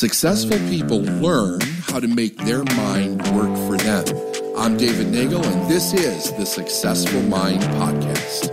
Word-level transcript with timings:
Successful 0.00 0.56
people 0.70 1.02
learn 1.02 1.60
how 1.60 2.00
to 2.00 2.08
make 2.08 2.34
their 2.38 2.64
mind 2.64 3.20
work 3.36 3.54
for 3.68 3.76
them. 3.76 4.06
I'm 4.56 4.78
David 4.78 5.08
Nagel, 5.08 5.44
and 5.44 5.70
this 5.70 5.92
is 5.92 6.32
the 6.38 6.46
Successful 6.46 7.20
Mind 7.20 7.60
Podcast. 7.60 8.46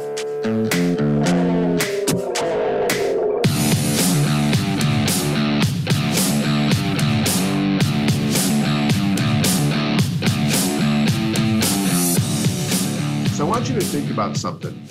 So 13.37 13.45
I 13.45 13.49
want 13.49 13.69
you 13.69 13.75
to 13.75 13.85
think 13.85 14.11
about 14.11 14.35
something. 14.35 14.85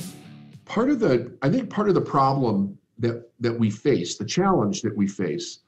Part 0.65 0.89
of 0.89 1.01
the, 1.01 1.37
I 1.43 1.51
think 1.51 1.69
part 1.69 1.91
of 1.91 1.95
the 1.95 2.01
problem 2.01 2.79
that 2.99 3.31
that 3.41 3.53
we 3.53 3.71
face, 3.71 4.17
the 4.17 4.25
challenge 4.25 4.81
that 4.81 4.97
we 4.97 5.07
face 5.07 5.59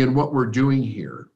in 0.00 0.14
what 0.14 0.32
we're 0.32 0.46
doing 0.46 0.82
here 0.82 1.28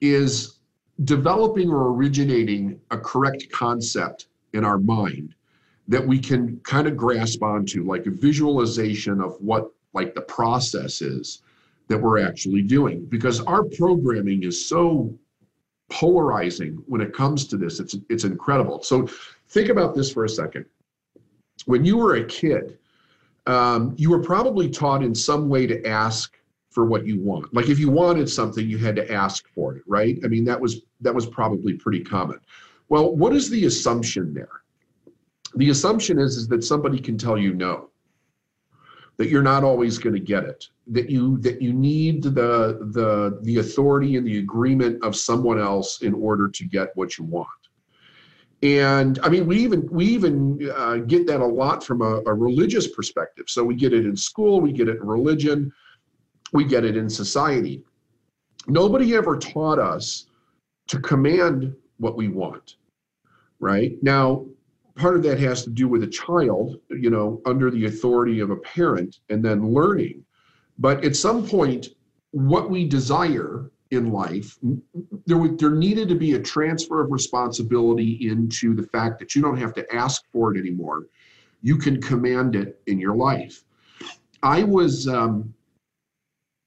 is 0.00 0.58
developing 1.04 1.70
or 1.70 1.92
originating 1.92 2.80
a 2.90 2.98
correct 2.98 3.50
concept 3.50 4.28
in 4.52 4.64
our 4.64 4.78
mind 4.78 5.34
that 5.88 6.06
we 6.06 6.18
can 6.18 6.58
kind 6.60 6.86
of 6.86 6.96
grasp 6.96 7.42
onto, 7.42 7.84
like 7.84 8.06
a 8.06 8.10
visualization 8.10 9.20
of 9.20 9.36
what 9.40 9.70
like 9.92 10.14
the 10.14 10.20
process 10.20 11.02
is 11.02 11.42
that 11.88 11.98
we're 11.98 12.24
actually 12.24 12.62
doing. 12.62 13.04
Because 13.06 13.40
our 13.42 13.64
programming 13.64 14.44
is 14.44 14.66
so 14.66 15.12
polarizing 15.90 16.82
when 16.86 17.00
it 17.00 17.12
comes 17.12 17.46
to 17.48 17.56
this. 17.56 17.80
It's 17.80 17.96
it's 18.08 18.24
incredible. 18.24 18.82
So 18.82 19.08
think 19.48 19.68
about 19.68 19.94
this 19.94 20.12
for 20.12 20.24
a 20.24 20.28
second. 20.28 20.64
When 21.66 21.84
you 21.84 21.96
were 21.96 22.16
a 22.16 22.24
kid, 22.24 22.78
um, 23.46 23.94
you 23.96 24.10
were 24.10 24.22
probably 24.22 24.70
taught 24.70 25.02
in 25.02 25.14
some 25.14 25.48
way 25.48 25.66
to 25.66 25.86
ask 25.86 26.38
for 26.74 26.84
what 26.84 27.06
you 27.06 27.20
want. 27.20 27.54
Like 27.54 27.68
if 27.68 27.78
you 27.78 27.88
wanted 27.88 28.28
something, 28.28 28.68
you 28.68 28.78
had 28.78 28.96
to 28.96 29.10
ask 29.10 29.48
for 29.54 29.76
it, 29.76 29.84
right? 29.86 30.18
I 30.24 30.28
mean, 30.28 30.44
that 30.44 30.60
was 30.60 30.82
that 31.00 31.14
was 31.14 31.24
probably 31.24 31.74
pretty 31.74 32.00
common. 32.00 32.40
Well, 32.88 33.14
what 33.14 33.34
is 33.34 33.48
the 33.48 33.64
assumption 33.64 34.34
there? 34.34 34.62
The 35.54 35.70
assumption 35.70 36.18
is, 36.18 36.36
is 36.36 36.48
that 36.48 36.64
somebody 36.64 36.98
can 36.98 37.16
tell 37.16 37.38
you 37.38 37.54
no, 37.54 37.90
that 39.18 39.28
you're 39.28 39.42
not 39.42 39.62
always 39.62 39.98
going 39.98 40.14
to 40.14 40.20
get 40.20 40.44
it, 40.44 40.66
that 40.88 41.08
you 41.08 41.38
that 41.38 41.62
you 41.62 41.72
need 41.72 42.24
the 42.24 42.90
the 42.92 43.38
the 43.42 43.58
authority 43.58 44.16
and 44.16 44.26
the 44.26 44.38
agreement 44.38 45.02
of 45.04 45.14
someone 45.14 45.60
else 45.60 46.02
in 46.02 46.12
order 46.12 46.48
to 46.48 46.64
get 46.64 46.88
what 46.96 47.16
you 47.16 47.24
want. 47.24 47.48
And 48.64 49.20
I 49.22 49.28
mean, 49.28 49.46
we 49.46 49.58
even 49.58 49.88
we 49.92 50.06
even 50.06 50.70
uh, 50.74 50.96
get 50.96 51.28
that 51.28 51.40
a 51.40 51.46
lot 51.46 51.84
from 51.84 52.02
a, 52.02 52.20
a 52.26 52.34
religious 52.34 52.88
perspective. 52.88 53.44
So 53.46 53.62
we 53.62 53.76
get 53.76 53.92
it 53.92 54.06
in 54.06 54.16
school, 54.16 54.60
we 54.60 54.72
get 54.72 54.88
it 54.88 54.96
in 54.96 55.06
religion 55.06 55.72
we 56.54 56.64
get 56.64 56.84
it 56.84 56.96
in 56.96 57.10
society. 57.10 57.84
Nobody 58.66 59.14
ever 59.14 59.36
taught 59.36 59.78
us 59.78 60.26
to 60.86 60.98
command 61.00 61.74
what 61.98 62.16
we 62.16 62.28
want, 62.28 62.76
right? 63.58 63.92
Now, 64.02 64.46
part 64.94 65.16
of 65.16 65.22
that 65.24 65.38
has 65.40 65.64
to 65.64 65.70
do 65.70 65.88
with 65.88 66.04
a 66.04 66.06
child, 66.06 66.76
you 66.88 67.10
know, 67.10 67.42
under 67.44 67.70
the 67.70 67.86
authority 67.86 68.40
of 68.40 68.50
a 68.50 68.56
parent 68.56 69.18
and 69.28 69.44
then 69.44 69.74
learning. 69.74 70.24
But 70.78 71.04
at 71.04 71.16
some 71.16 71.46
point, 71.46 71.88
what 72.30 72.70
we 72.70 72.88
desire 72.88 73.70
in 73.90 74.12
life, 74.12 74.56
there, 75.26 75.48
there 75.58 75.70
needed 75.70 76.08
to 76.08 76.14
be 76.14 76.34
a 76.34 76.40
transfer 76.40 77.00
of 77.00 77.10
responsibility 77.10 78.28
into 78.28 78.74
the 78.74 78.84
fact 78.84 79.18
that 79.18 79.34
you 79.34 79.42
don't 79.42 79.58
have 79.58 79.74
to 79.74 79.94
ask 79.94 80.22
for 80.32 80.54
it 80.54 80.58
anymore. 80.58 81.06
You 81.62 81.78
can 81.78 82.00
command 82.00 82.54
it 82.54 82.80
in 82.86 83.00
your 83.00 83.16
life. 83.16 83.64
I 84.42 84.62
was 84.62 85.08
um, 85.08 85.54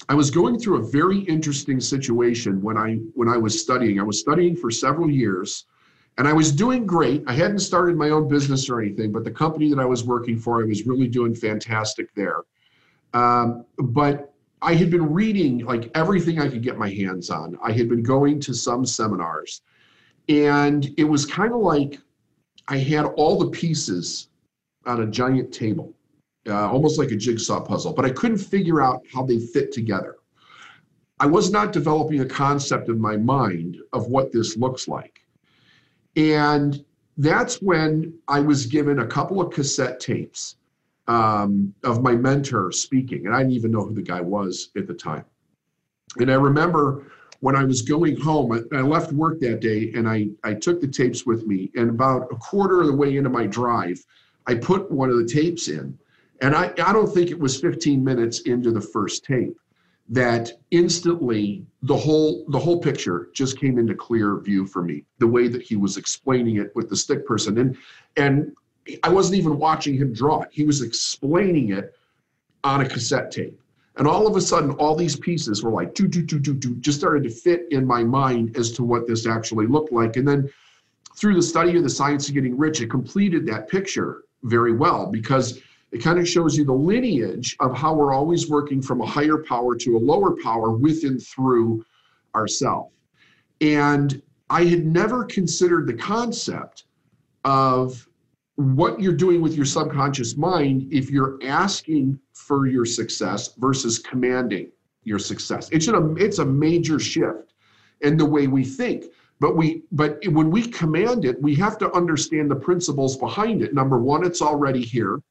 I 0.10 0.14
was 0.14 0.32
going 0.32 0.58
through 0.58 0.78
a 0.78 0.90
very 0.90 1.20
interesting 1.20 1.80
situation 1.80 2.62
when 2.62 2.78
I 2.78 2.96
when 3.14 3.28
I 3.28 3.38
was 3.38 3.62
studying. 3.62 4.00
I 4.00 4.04
was 4.04 4.20
studying 4.20 4.56
for 4.56 4.72
several 4.72 5.10
years 5.10 5.66
and 6.18 6.28
I 6.28 6.34
was 6.34 6.52
doing 6.52 6.86
great. 6.86 7.24
I 7.28 7.34
hadn't 7.34 7.60
started 7.60 7.96
my 7.96 8.10
own 8.10 8.28
business 8.28 8.70
or 8.70 8.82
anything, 8.82 9.12
but 9.12 9.24
the 9.24 9.32
company 9.32 9.70
that 9.70 9.80
I 9.80 9.86
was 9.86 10.04
working 10.04 10.40
for, 10.40 10.62
I 10.62 10.66
was 10.66 10.88
really 10.88 11.08
doing 11.08 11.36
fantastic 11.36 12.14
there. 12.16 12.42
Um, 13.14 13.66
but 13.78 14.34
I 14.62 14.74
had 14.74 14.90
been 14.90 15.14
reading 15.14 15.60
like 15.60 15.92
everything 15.94 16.40
I 16.40 16.48
could 16.48 16.64
get 16.64 16.78
my 16.78 16.90
hands 16.90 17.30
on. 17.30 17.58
I 17.62 17.72
had 17.72 17.90
been 17.90 18.02
going 18.02 18.40
to 18.42 18.54
some 18.54 18.86
seminars, 18.86 19.62
and 20.30 20.90
it 20.98 21.04
was 21.04 21.26
kind 21.26 21.54
of 21.54 21.60
like 21.60 22.00
I 22.68 22.78
had 22.78 23.06
all 23.06 23.38
the 23.38 23.50
pieces 23.50 24.30
on 24.86 25.02
a 25.02 25.06
giant 25.06 25.54
table 25.54 25.94
uh, 26.48 26.70
almost 26.70 26.98
like 26.98 27.12
a 27.12 27.16
jigsaw 27.16 27.62
puzzle, 27.62 27.94
but 27.94 28.06
I 28.06 28.10
couldn't 28.10 28.38
figure 28.38 28.82
out 28.82 29.04
how 29.14 29.24
they 29.24 29.40
fit 29.40 29.72
together. 29.72 30.18
I 31.20 31.26
was 31.26 31.52
not 31.52 31.74
developing 31.74 32.22
a 32.22 32.26
concept 32.26 32.90
in 32.90 33.00
my 33.00 33.18
mind 33.18 33.78
of 33.94 34.08
what 34.08 34.32
this 34.32 34.56
looks 34.56 34.88
like. 34.88 35.22
And 36.16 36.84
that's 37.18 37.62
when 37.62 38.14
I 38.28 38.40
was 38.40 38.66
given 38.66 39.00
a 39.00 39.08
couple 39.08 39.42
of 39.42 39.52
cassette 39.52 40.00
tapes 40.00 40.58
um, 41.08 41.74
of 41.84 42.04
my 42.04 42.14
mentor 42.14 42.72
speaking. 42.72 43.26
And 43.26 43.36
I 43.36 43.40
didn't 43.40 43.54
even 43.54 43.72
know 43.72 43.86
who 43.86 43.96
the 43.96 44.02
guy 44.02 44.22
was 44.22 44.70
at 44.78 44.88
the 44.88 44.94
time. 44.94 45.26
And 46.18 46.32
I 46.32 46.36
remember 46.36 47.08
when 47.40 47.56
I 47.56 47.64
was 47.64 47.82
going 47.82 48.20
home, 48.20 48.68
I, 48.72 48.82
left 48.82 49.12
work 49.12 49.40
that 49.40 49.60
day 49.60 49.92
and 49.96 50.08
I, 50.08 50.30
I 50.44 50.54
took 50.54 50.82
the 50.82 50.88
tapes 50.88 51.26
with 51.26 51.46
me. 51.46 51.72
And 51.76 51.90
about 51.90 52.28
a 52.32 52.36
quarter 52.36 52.82
of 52.82 52.88
the 52.88 52.96
way 52.96 53.18
into 53.18 53.30
my 53.30 53.46
drive, 53.46 54.04
I 54.48 54.56
put 54.56 54.92
one 54.92 55.10
of 55.10 55.18
the 55.18 55.26
tapes 55.26 55.68
in 55.68 55.98
and 56.42 56.56
I, 56.56 56.72
I 56.84 56.94
don't 56.94 57.12
think 57.12 57.32
it 57.32 57.40
was 57.40 57.60
15 57.60 58.04
minutes 58.04 58.42
into 58.42 58.72
the 58.72 58.82
first 58.82 59.24
tape 59.24 59.58
that 60.10 60.52
instantly 60.72 61.66
the 61.84 61.96
whole 61.96 62.46
the 62.50 62.60
whole 62.60 62.80
picture 62.80 63.30
just 63.34 63.60
came 63.60 63.78
into 63.78 63.94
clear 63.94 64.40
view 64.40 64.66
for 64.66 64.82
me 64.82 65.04
the 65.20 65.28
way 65.28 65.48
that 65.50 65.62
he 65.62 65.76
was 65.76 65.98
explaining 65.98 66.58
it 66.58 66.74
with 66.76 66.90
the 66.90 66.96
stick 66.96 67.26
person. 67.26 67.58
And 67.58 67.78
and 68.16 68.56
i 69.04 69.10
wasn't 69.10 69.38
even 69.38 69.58
watching 69.58 69.96
him 69.96 70.14
draw 70.14 70.44
it. 70.44 70.50
He 70.52 70.64
was 70.64 70.82
explaining 70.82 71.72
it 71.72 71.94
on 72.64 72.82
a 72.82 72.88
cassette 72.88 73.32
tape. 73.32 73.60
And 73.98 74.08
all 74.08 74.28
of 74.28 74.36
a 74.36 74.42
sudden 74.42 74.72
all 74.72 74.96
these 74.96 75.18
pieces 75.18 75.62
were 75.62 75.72
like 75.72 75.94
do 75.94 76.08
do 76.08 76.22
do 76.22 76.40
do 76.40 76.54
do 76.54 76.76
just 76.76 77.00
started 77.00 77.24
to 77.24 77.30
fit 77.30 77.66
in 77.72 77.86
my 77.86 78.04
mind 78.04 78.56
as 78.56 78.72
to 78.74 78.84
what 78.84 79.08
this 79.08 79.28
actually 79.28 79.68
looked 79.68 79.92
like. 79.92 80.16
And 80.16 80.26
then 80.26 80.50
through 81.18 81.36
the 81.36 81.42
study 81.42 81.76
of 81.76 81.84
the 81.84 81.90
science 81.90 82.30
of 82.30 82.36
getting 82.36 82.58
rich 82.58 82.80
it 82.80 82.90
completed 82.90 83.46
that 83.48 83.68
picture 83.68 84.24
very 84.44 84.72
well 84.72 85.08
because 85.08 85.60
it 85.98 86.04
kind 86.04 86.20
of 86.20 86.30
shows 86.30 86.56
you 86.56 86.64
the 86.64 86.72
lineage 86.72 87.58
of 87.60 87.76
how 87.76 87.92
we're 87.92 88.14
always 88.14 88.48
working 88.48 88.84
from 88.84 89.02
a 89.02 89.06
higher 89.06 89.40
power 89.40 89.76
to 89.76 89.98
a 89.98 90.00
lower 90.00 90.36
power 90.44 90.70
with 90.70 91.04
and 91.04 91.20
through 91.26 91.84
ourself. 92.36 92.92
And 93.62 94.22
I 94.52 94.66
had 94.66 94.86
never 94.86 95.26
considered 95.26 95.88
the 95.88 95.96
concept 95.96 96.84
of 97.46 98.08
what 98.58 99.02
you're 99.02 99.12
doing 99.14 99.42
with 99.42 99.56
your 99.56 99.66
subconscious 99.66 100.38
mind 100.38 100.88
if 100.94 101.10
you're 101.10 101.40
asking 101.44 102.20
for 102.34 102.68
your 102.68 102.86
success 102.86 103.56
versus 103.58 103.98
commanding 103.98 104.72
your 105.04 105.18
success. 105.18 105.68
It's 105.72 105.88
a 105.88 106.14
it's 106.18 106.38
a 106.38 106.46
major 106.46 107.00
shift 107.00 107.56
in 108.02 108.18
the 108.18 108.26
way 108.26 108.46
we 108.46 108.64
think. 108.64 109.06
But 109.40 109.58
we 109.58 109.82
but 109.92 110.20
when 110.28 110.52
we 110.52 110.68
command 110.68 111.26
it, 111.26 111.42
we 111.42 111.56
have 111.56 111.80
to 111.80 111.92
understand 111.94 112.52
the 112.52 112.56
principles 112.56 113.18
behind 113.18 113.64
it. 113.64 113.74
Number 113.74 113.98
one, 113.98 114.24
it's 114.24 114.44
already 114.44 114.84
here. 114.84 115.22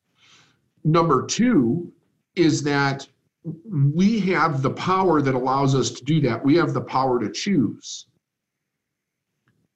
Number 0.86 1.26
two 1.26 1.92
is 2.36 2.62
that 2.62 3.08
we 3.68 4.20
have 4.20 4.62
the 4.62 4.70
power 4.70 5.20
that 5.20 5.34
allows 5.34 5.74
us 5.74 5.90
to 5.90 6.04
do 6.04 6.20
that. 6.20 6.44
We 6.44 6.54
have 6.54 6.74
the 6.74 6.80
power 6.80 7.18
to 7.18 7.28
choose. 7.28 8.06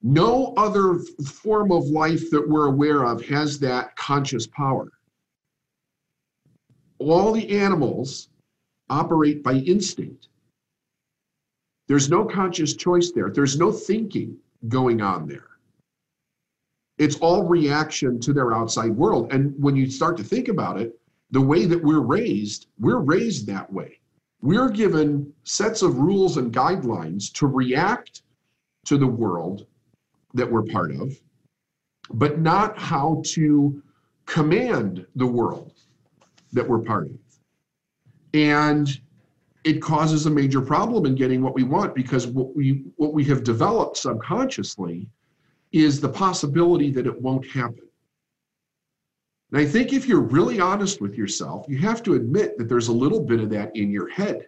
No 0.01 0.53
other 0.55 0.99
form 1.25 1.73
of 1.73 1.83
life 1.87 2.31
that 2.31 2.47
we're 2.47 2.67
aware 2.67 3.03
of 3.03 3.25
has 3.25 3.59
that 3.59 3.93
conscious 3.97 4.47
power. 4.47 4.89
All 6.97 7.33
the 7.33 7.59
animals 7.59 8.29
operate 8.89 9.43
by 9.43 9.55
instinct. 9.55 10.29
There's 11.89 12.09
no 12.09 12.23
conscious 12.23 12.73
choice 12.73 13.11
there, 13.11 13.29
there's 13.29 13.59
no 13.59 13.73
thinking 13.73 14.37
going 14.69 15.01
on 15.01 15.27
there. 15.27 15.49
It's 16.97 17.17
all 17.17 17.43
reaction 17.43 18.17
to 18.21 18.31
their 18.31 18.53
outside 18.53 18.91
world. 18.91 19.33
And 19.33 19.61
when 19.61 19.75
you 19.75 19.89
start 19.91 20.15
to 20.17 20.23
think 20.23 20.47
about 20.47 20.79
it, 20.79 20.97
the 21.31 21.41
way 21.41 21.65
that 21.65 21.81
we're 21.81 22.01
raised, 22.01 22.67
we're 22.79 22.99
raised 22.99 23.47
that 23.47 23.71
way. 23.71 23.99
We're 24.41 24.69
given 24.69 25.33
sets 25.43 25.81
of 25.81 25.97
rules 25.97 26.37
and 26.37 26.53
guidelines 26.53 27.31
to 27.33 27.47
react 27.47 28.23
to 28.85 28.97
the 28.97 29.07
world 29.07 29.65
that 30.33 30.49
we're 30.49 30.63
part 30.63 30.91
of, 30.91 31.13
but 32.11 32.39
not 32.39 32.77
how 32.77 33.21
to 33.27 33.81
command 34.25 35.05
the 35.15 35.27
world 35.27 35.73
that 36.53 36.67
we're 36.67 36.79
part 36.79 37.07
of. 37.07 37.19
And 38.33 38.99
it 39.63 39.81
causes 39.81 40.25
a 40.25 40.29
major 40.29 40.61
problem 40.61 41.05
in 41.05 41.15
getting 41.15 41.41
what 41.41 41.53
we 41.53 41.63
want 41.63 41.93
because 41.93 42.27
what 42.27 42.55
we 42.55 42.85
what 42.95 43.13
we 43.13 43.23
have 43.25 43.43
developed 43.43 43.97
subconsciously 43.97 45.07
is 45.71 46.01
the 46.01 46.09
possibility 46.09 46.91
that 46.91 47.05
it 47.05 47.21
won't 47.21 47.47
happen. 47.47 47.87
And 49.51 49.59
I 49.59 49.65
think 49.65 49.91
if 49.91 50.07
you're 50.07 50.21
really 50.21 50.59
honest 50.59 51.01
with 51.01 51.15
yourself, 51.15 51.65
you 51.67 51.77
have 51.79 52.01
to 52.03 52.13
admit 52.13 52.57
that 52.57 52.69
there's 52.69 52.87
a 52.87 52.93
little 52.93 53.19
bit 53.21 53.41
of 53.41 53.49
that 53.49 53.75
in 53.75 53.91
your 53.91 54.07
head. 54.09 54.47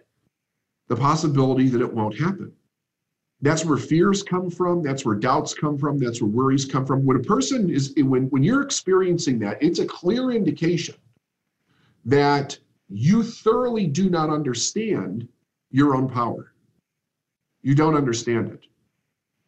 the 0.88 0.96
possibility 0.96 1.68
that 1.68 1.80
it 1.80 1.92
won't 1.92 2.18
happen. 2.18 2.52
That's 3.40 3.64
where 3.64 3.76
fears 3.76 4.22
come 4.22 4.50
from. 4.50 4.82
That's 4.82 5.04
where 5.04 5.14
doubts 5.14 5.54
come 5.54 5.76
from. 5.76 5.98
That's 5.98 6.20
where 6.22 6.30
worries 6.30 6.64
come 6.64 6.86
from. 6.86 7.04
When 7.04 7.16
a 7.16 7.22
person 7.22 7.68
is, 7.70 7.92
when, 7.96 8.24
when 8.30 8.42
you're 8.42 8.62
experiencing 8.62 9.38
that, 9.40 9.62
it's 9.62 9.80
a 9.80 9.86
clear 9.86 10.30
indication 10.30 10.94
that 12.04 12.58
you 12.88 13.22
thoroughly 13.22 13.86
do 13.86 14.08
not 14.08 14.30
understand 14.30 15.28
your 15.70 15.94
own 15.94 16.08
power. 16.08 16.52
You 17.62 17.74
don't 17.74 17.96
understand 17.96 18.50
it. 18.50 18.66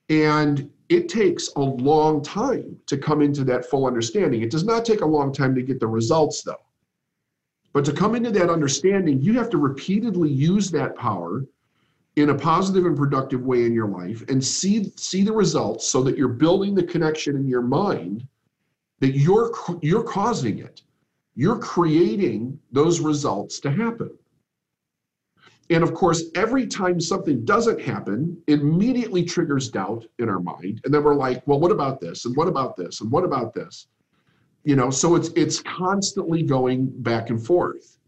And 0.09 0.71
it 0.89 1.09
takes 1.09 1.49
a 1.57 1.61
long 1.61 2.23
time 2.23 2.77
to 2.87 2.97
come 2.97 3.21
into 3.21 3.45
that 3.45 3.67
full 3.67 3.87
understanding. 3.87 4.43
It 4.43 4.51
does 4.51 4.65
not 4.65 4.85
take 4.85 5.01
a 5.01 5.07
long 5.07 5.33
time 5.33 5.55
to 5.55 5.63
get 5.63 5.81
the 5.81 5.87
results, 5.87 6.43
though. 6.43 6.63
But 7.73 7.85
to 7.87 7.93
come 7.93 8.15
into 8.15 8.31
that 8.31 8.49
understanding, 8.49 9.21
you 9.21 9.35
have 9.35 9.51
to 9.51 9.59
repeatedly 9.59 10.31
use 10.31 10.71
that 10.71 10.97
power 10.97 11.45
in 12.17 12.31
a 12.31 12.35
positive 12.35 12.87
and 12.87 12.97
productive 12.97 13.43
way 13.43 13.65
in 13.65 13.75
your 13.75 13.89
life 13.89 14.25
and 14.29 14.43
see 14.43 14.91
see 14.97 15.23
the 15.23 15.33
results 15.33 15.87
so 15.87 16.03
that 16.03 16.17
you're 16.17 16.29
building 16.29 16.75
the 16.75 16.83
connection 16.83 17.37
in 17.37 17.47
your 17.47 17.63
mind 17.63 18.27
that 19.01 19.17
you're 19.17 19.53
you're 19.83 20.03
causing 20.03 20.59
it 20.59 20.83
you're 21.35 21.59
creating 21.59 22.59
those 22.73 23.01
results 23.01 23.61
to 23.61 23.71
happen 23.71 24.11
and 25.71 25.83
of 25.83 25.95
course 25.95 26.25
every 26.35 26.67
time 26.67 27.01
something 27.01 27.45
doesn't 27.45 27.81
happen 27.81 28.37
it 28.47 28.61
immediately 28.61 29.25
triggers 29.25 29.69
doubt 29.69 30.05
in 30.19 30.29
our 30.29 30.41
mind. 30.41 30.81
And 30.85 30.93
then 30.93 31.03
we're 31.03 31.15
like 31.15 31.47
well 31.47 31.61
what 31.61 31.73
about 31.73 32.01
this? 32.01 32.25
And 32.25 32.37
what 32.37 32.49
about 32.49 32.77
this? 32.77 33.01
And 33.01 33.11
what 33.11 33.25
about 33.25 33.55
this? 33.55 33.89
You 34.65 34.77
know 34.77 34.91
so 34.91 35.15
it's 35.15 35.29
it's 35.37 35.61
constantly 35.61 36.43
going 36.43 36.91
back 37.03 37.31
and 37.31 37.45
forth. 37.45 37.99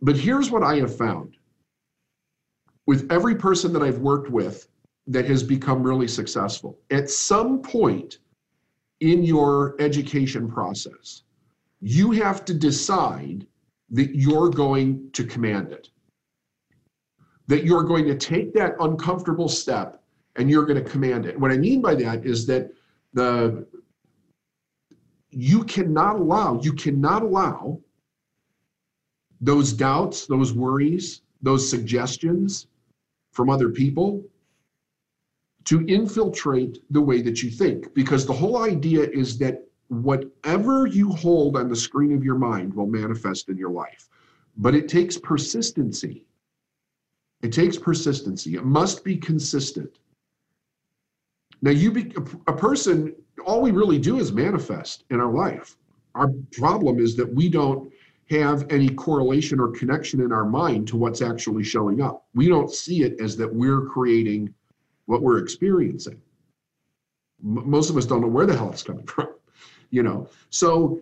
But 0.00 0.16
here's 0.16 0.50
what 0.50 0.62
i 0.62 0.76
have 0.76 0.96
found. 0.96 1.36
With 2.86 3.10
every 3.12 3.34
person 3.34 3.72
that 3.74 3.82
I've 3.82 3.98
worked 3.98 4.30
with 4.30 4.68
that 5.08 5.26
has 5.26 5.42
become 5.42 5.82
really 5.82 6.08
successful, 6.08 6.78
at 6.90 7.10
some 7.10 7.60
point 7.60 8.18
in 9.00 9.22
your 9.22 9.76
education 9.80 10.48
process, 10.48 11.22
you 11.80 12.10
have 12.12 12.44
to 12.46 12.54
decide 12.54 13.46
that 13.90 14.14
you're 14.14 14.50
going 14.50 15.10
to 15.12 15.24
command 15.24 15.72
it. 15.72 15.90
That 17.48 17.64
you're 17.64 17.82
going 17.82 18.06
to 18.06 18.14
take 18.14 18.54
that 18.54 18.74
uncomfortable 18.80 19.48
step 19.48 20.02
and 20.36 20.48
you're 20.50 20.64
going 20.64 20.82
to 20.82 20.88
command 20.88 21.26
it. 21.26 21.38
What 21.38 21.50
I 21.50 21.56
mean 21.58 21.82
by 21.82 21.94
that 21.96 22.24
is 22.24 22.46
that 22.46 22.70
the 23.12 23.66
you 25.30 25.64
cannot 25.64 26.16
allow, 26.16 26.60
you 26.62 26.72
cannot 26.72 27.22
allow 27.22 27.80
those 29.40 29.72
doubts, 29.72 30.26
those 30.26 30.52
worries, 30.52 31.22
those 31.42 31.68
suggestions 31.68 32.66
from 33.32 33.50
other 33.50 33.68
people 33.68 34.24
to 35.64 35.84
infiltrate 35.86 36.82
the 36.90 37.00
way 37.00 37.20
that 37.22 37.42
you 37.42 37.50
think. 37.50 37.92
Because 37.94 38.26
the 38.26 38.32
whole 38.32 38.62
idea 38.62 39.02
is 39.02 39.38
that 39.38 39.64
whatever 39.88 40.86
you 40.86 41.10
hold 41.10 41.56
on 41.56 41.68
the 41.68 41.76
screen 41.76 42.12
of 42.14 42.24
your 42.24 42.38
mind 42.38 42.72
will 42.74 42.86
manifest 42.86 43.48
in 43.48 43.56
your 43.56 43.70
life. 43.70 44.08
But 44.56 44.74
it 44.74 44.88
takes 44.88 45.18
persistency. 45.18 46.24
It 47.42 47.52
takes 47.52 47.76
persistency. 47.76 48.54
It 48.54 48.64
must 48.64 49.04
be 49.04 49.16
consistent. 49.16 49.98
Now, 51.62 51.70
you 51.70 51.90
be 51.90 52.12
a 52.46 52.52
person, 52.52 53.14
all 53.44 53.60
we 53.60 53.70
really 53.70 53.98
do 53.98 54.18
is 54.18 54.32
manifest 54.32 55.04
in 55.10 55.20
our 55.20 55.32
life. 55.32 55.76
Our 56.14 56.32
problem 56.52 56.98
is 56.98 57.16
that 57.16 57.32
we 57.32 57.48
don't 57.48 57.92
have 58.30 58.66
any 58.70 58.88
correlation 58.90 59.58
or 59.58 59.68
connection 59.68 60.20
in 60.20 60.32
our 60.32 60.44
mind 60.44 60.86
to 60.88 60.96
what's 60.96 61.22
actually 61.22 61.64
showing 61.64 62.00
up. 62.00 62.26
We 62.34 62.48
don't 62.48 62.70
see 62.72 63.02
it 63.02 63.20
as 63.20 63.36
that 63.38 63.52
we're 63.52 63.82
creating 63.82 64.52
what 65.06 65.22
we're 65.22 65.38
experiencing. 65.38 66.20
M- 67.42 67.68
most 67.68 67.88
of 67.88 67.96
us 67.96 68.04
don't 68.04 68.20
know 68.20 68.28
where 68.28 68.46
the 68.46 68.56
hell 68.56 68.70
it's 68.70 68.82
coming 68.82 69.06
from, 69.06 69.28
you 69.90 70.02
know. 70.02 70.28
So, 70.50 71.00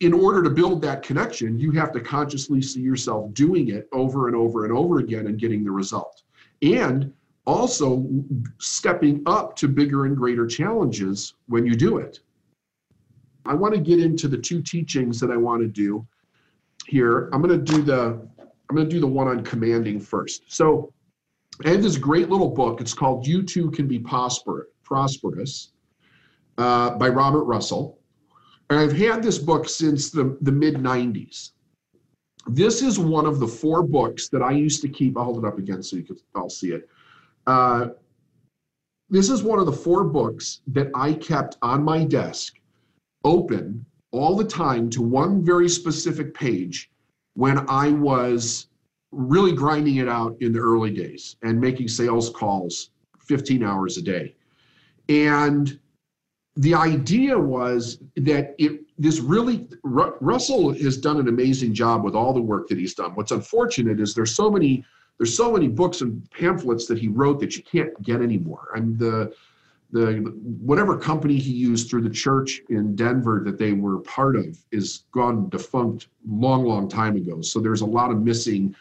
in 0.00 0.14
order 0.14 0.42
to 0.42 0.50
build 0.50 0.80
that 0.82 1.02
connection, 1.02 1.58
you 1.58 1.70
have 1.72 1.92
to 1.92 2.00
consciously 2.00 2.62
see 2.62 2.80
yourself 2.80 3.32
doing 3.34 3.68
it 3.68 3.88
over 3.92 4.28
and 4.28 4.36
over 4.36 4.64
and 4.64 4.72
over 4.76 4.98
again 4.98 5.26
and 5.26 5.38
getting 5.38 5.62
the 5.62 5.70
result. 5.70 6.22
And 6.62 7.12
also 7.46 8.06
stepping 8.58 9.22
up 9.26 9.56
to 9.56 9.68
bigger 9.68 10.06
and 10.06 10.16
greater 10.16 10.46
challenges 10.46 11.34
when 11.48 11.66
you 11.66 11.74
do 11.74 11.98
it. 11.98 12.20
I 13.44 13.54
want 13.54 13.74
to 13.74 13.80
get 13.80 14.00
into 14.00 14.28
the 14.28 14.38
two 14.38 14.62
teachings 14.62 15.20
that 15.20 15.30
I 15.30 15.36
want 15.36 15.62
to 15.62 15.68
do 15.68 16.06
here. 16.86 17.28
I'm 17.32 17.42
going 17.42 17.64
to 17.64 17.72
do 17.72 17.82
the 17.82 18.28
I'm 18.68 18.76
going 18.76 18.88
to 18.88 18.94
do 18.94 19.00
the 19.00 19.06
one 19.06 19.26
on 19.26 19.42
commanding 19.42 19.98
first. 19.98 20.44
So 20.46 20.92
I 21.64 21.70
have 21.70 21.82
this 21.82 21.96
great 21.96 22.30
little 22.30 22.50
book. 22.50 22.80
It's 22.80 22.94
called 22.94 23.26
"You 23.26 23.42
Too 23.42 23.70
Can 23.70 23.88
Be 23.88 23.98
Prosper, 23.98 24.68
Prosperous" 24.84 25.72
uh, 26.58 26.90
by 26.90 27.08
Robert 27.08 27.44
Russell, 27.44 27.98
and 28.70 28.78
I've 28.78 28.96
had 28.96 29.22
this 29.22 29.38
book 29.38 29.68
since 29.68 30.10
the 30.10 30.38
the 30.40 30.52
mid 30.52 30.76
'90s. 30.76 31.50
This 32.46 32.80
is 32.80 32.98
one 32.98 33.26
of 33.26 33.38
the 33.38 33.46
four 33.46 33.82
books 33.82 34.28
that 34.28 34.42
I 34.42 34.52
used 34.52 34.80
to 34.82 34.88
keep. 34.88 35.18
I'll 35.18 35.24
hold 35.24 35.44
it 35.44 35.46
up 35.46 35.58
again 35.58 35.82
so 35.82 35.96
you 35.96 36.04
can 36.04 36.16
all 36.34 36.48
see 36.48 36.72
it. 36.72 36.88
Uh, 37.46 37.88
this 39.10 39.28
is 39.28 39.42
one 39.42 39.58
of 39.58 39.66
the 39.66 39.72
four 39.72 40.04
books 40.04 40.62
that 40.68 40.90
I 40.94 41.12
kept 41.12 41.58
on 41.60 41.82
my 41.82 42.04
desk, 42.04 42.58
open 43.24 43.84
all 44.12 44.36
the 44.36 44.44
time 44.44 44.88
to 44.90 45.02
one 45.02 45.44
very 45.44 45.68
specific 45.68 46.32
page 46.32 46.90
when 47.34 47.68
I 47.68 47.90
was 47.90 48.68
really 49.12 49.52
grinding 49.52 49.96
it 49.96 50.08
out 50.08 50.36
in 50.40 50.52
the 50.52 50.60
early 50.60 50.90
days 50.90 51.36
and 51.42 51.60
making 51.60 51.88
sales 51.88 52.30
calls 52.30 52.90
15 53.20 53.62
hours 53.62 53.96
a 53.96 54.02
day. 54.02 54.34
And 55.08 55.78
the 56.56 56.74
idea 56.74 57.38
was 57.38 57.98
that 58.16 58.54
it 58.58 58.80
this 58.98 59.20
really 59.20 59.66
Russell 59.82 60.72
has 60.74 60.96
done 60.96 61.18
an 61.18 61.28
amazing 61.28 61.72
job 61.72 62.04
with 62.04 62.14
all 62.14 62.32
the 62.32 62.42
work 62.42 62.68
that 62.68 62.78
he's 62.78 62.94
done. 62.94 63.14
What's 63.14 63.32
unfortunate 63.32 64.00
is 64.00 64.14
there's 64.14 64.34
so 64.34 64.50
many 64.50 64.84
there's 65.18 65.36
so 65.36 65.52
many 65.52 65.68
books 65.68 66.00
and 66.00 66.28
pamphlets 66.30 66.86
that 66.86 66.98
he 66.98 67.08
wrote 67.08 67.40
that 67.40 67.56
you 67.56 67.62
can't 67.62 68.00
get 68.02 68.20
anymore. 68.20 68.68
And 68.74 68.98
the 68.98 69.32
the 69.92 70.16
whatever 70.60 70.96
company 70.96 71.36
he 71.36 71.52
used 71.52 71.90
through 71.90 72.02
the 72.02 72.10
church 72.10 72.62
in 72.68 72.94
Denver 72.94 73.42
that 73.44 73.58
they 73.58 73.72
were 73.72 73.98
part 74.00 74.36
of 74.36 74.58
is 74.70 75.04
gone 75.12 75.48
defunct 75.48 76.08
long 76.28 76.64
long 76.64 76.88
time 76.88 77.16
ago 77.16 77.40
so 77.40 77.58
there's 77.58 77.80
a 77.80 77.86
lot 77.86 78.10
of 78.10 78.22
missing 78.22 78.74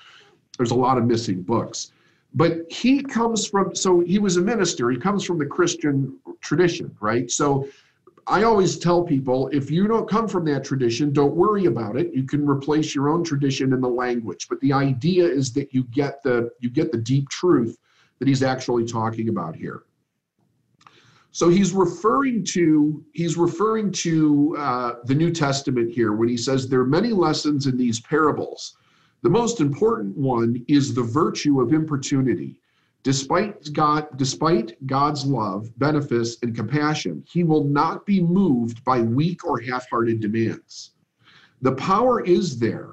there's 0.57 0.71
a 0.71 0.75
lot 0.75 0.97
of 0.97 1.05
missing 1.05 1.41
books 1.41 1.91
but 2.33 2.71
he 2.71 3.01
comes 3.01 3.47
from 3.47 3.75
so 3.75 4.01
he 4.01 4.19
was 4.19 4.37
a 4.37 4.41
minister. 4.41 4.89
He 4.89 4.97
comes 4.97 5.23
from 5.23 5.39
the 5.39 5.45
Christian 5.45 6.17
tradition 6.41 6.95
right? 6.99 7.29
So 7.29 7.67
I 8.27 8.43
always 8.43 8.77
tell 8.77 9.03
people 9.03 9.49
if 9.51 9.71
you 9.71 9.87
don't 9.87 10.07
come 10.07 10.27
from 10.27 10.45
that 10.45 10.63
tradition 10.63 11.11
don't 11.11 11.35
worry 11.35 11.65
about 11.65 11.97
it. 11.97 12.13
You 12.13 12.23
can 12.23 12.47
replace 12.47 12.93
your 12.93 13.09
own 13.09 13.23
tradition 13.23 13.73
in 13.73 13.81
the 13.81 13.89
language. 13.89 14.47
But 14.47 14.59
the 14.61 14.73
idea 14.73 15.25
is 15.25 15.51
that 15.53 15.73
you 15.73 15.83
get 15.85 16.21
the 16.23 16.51
you 16.59 16.69
get 16.69 16.91
the 16.91 16.99
deep 16.99 17.29
truth 17.29 17.77
that 18.19 18.27
he's 18.27 18.43
actually 18.43 18.85
talking 18.85 19.29
about 19.29 19.55
here. 19.55 19.83
So 21.31 21.49
he's 21.49 21.73
referring 21.73 22.43
to 22.45 23.03
he's 23.13 23.37
referring 23.37 23.91
to 23.93 24.55
uh, 24.57 24.95
the 25.05 25.15
New 25.15 25.31
Testament 25.31 25.91
here 25.91 26.13
when 26.13 26.27
he 26.27 26.37
says 26.37 26.67
there 26.67 26.81
are 26.81 26.85
many 26.85 27.11
lessons 27.11 27.67
in 27.67 27.77
these 27.77 27.99
parables. 27.99 28.77
The 29.21 29.29
most 29.29 29.59
important 29.59 30.15
one 30.17 30.63
is 30.69 30.93
the 30.93 31.03
virtue 31.03 31.59
of 31.59 31.73
importunity. 31.73 32.61
Despite 33.03 33.73
God, 33.73 34.07
despite 34.17 34.85
God's 34.87 35.25
love, 35.25 35.77
benefits, 35.77 36.37
and 36.41 36.55
compassion, 36.55 37.23
he 37.27 37.43
will 37.43 37.65
not 37.65 38.05
be 38.05 38.21
moved 38.21 38.83
by 38.85 39.01
weak 39.01 39.45
or 39.45 39.59
half-hearted 39.59 40.21
demands. 40.21 40.91
The 41.61 41.73
power 41.73 42.23
is 42.23 42.59
there, 42.59 42.91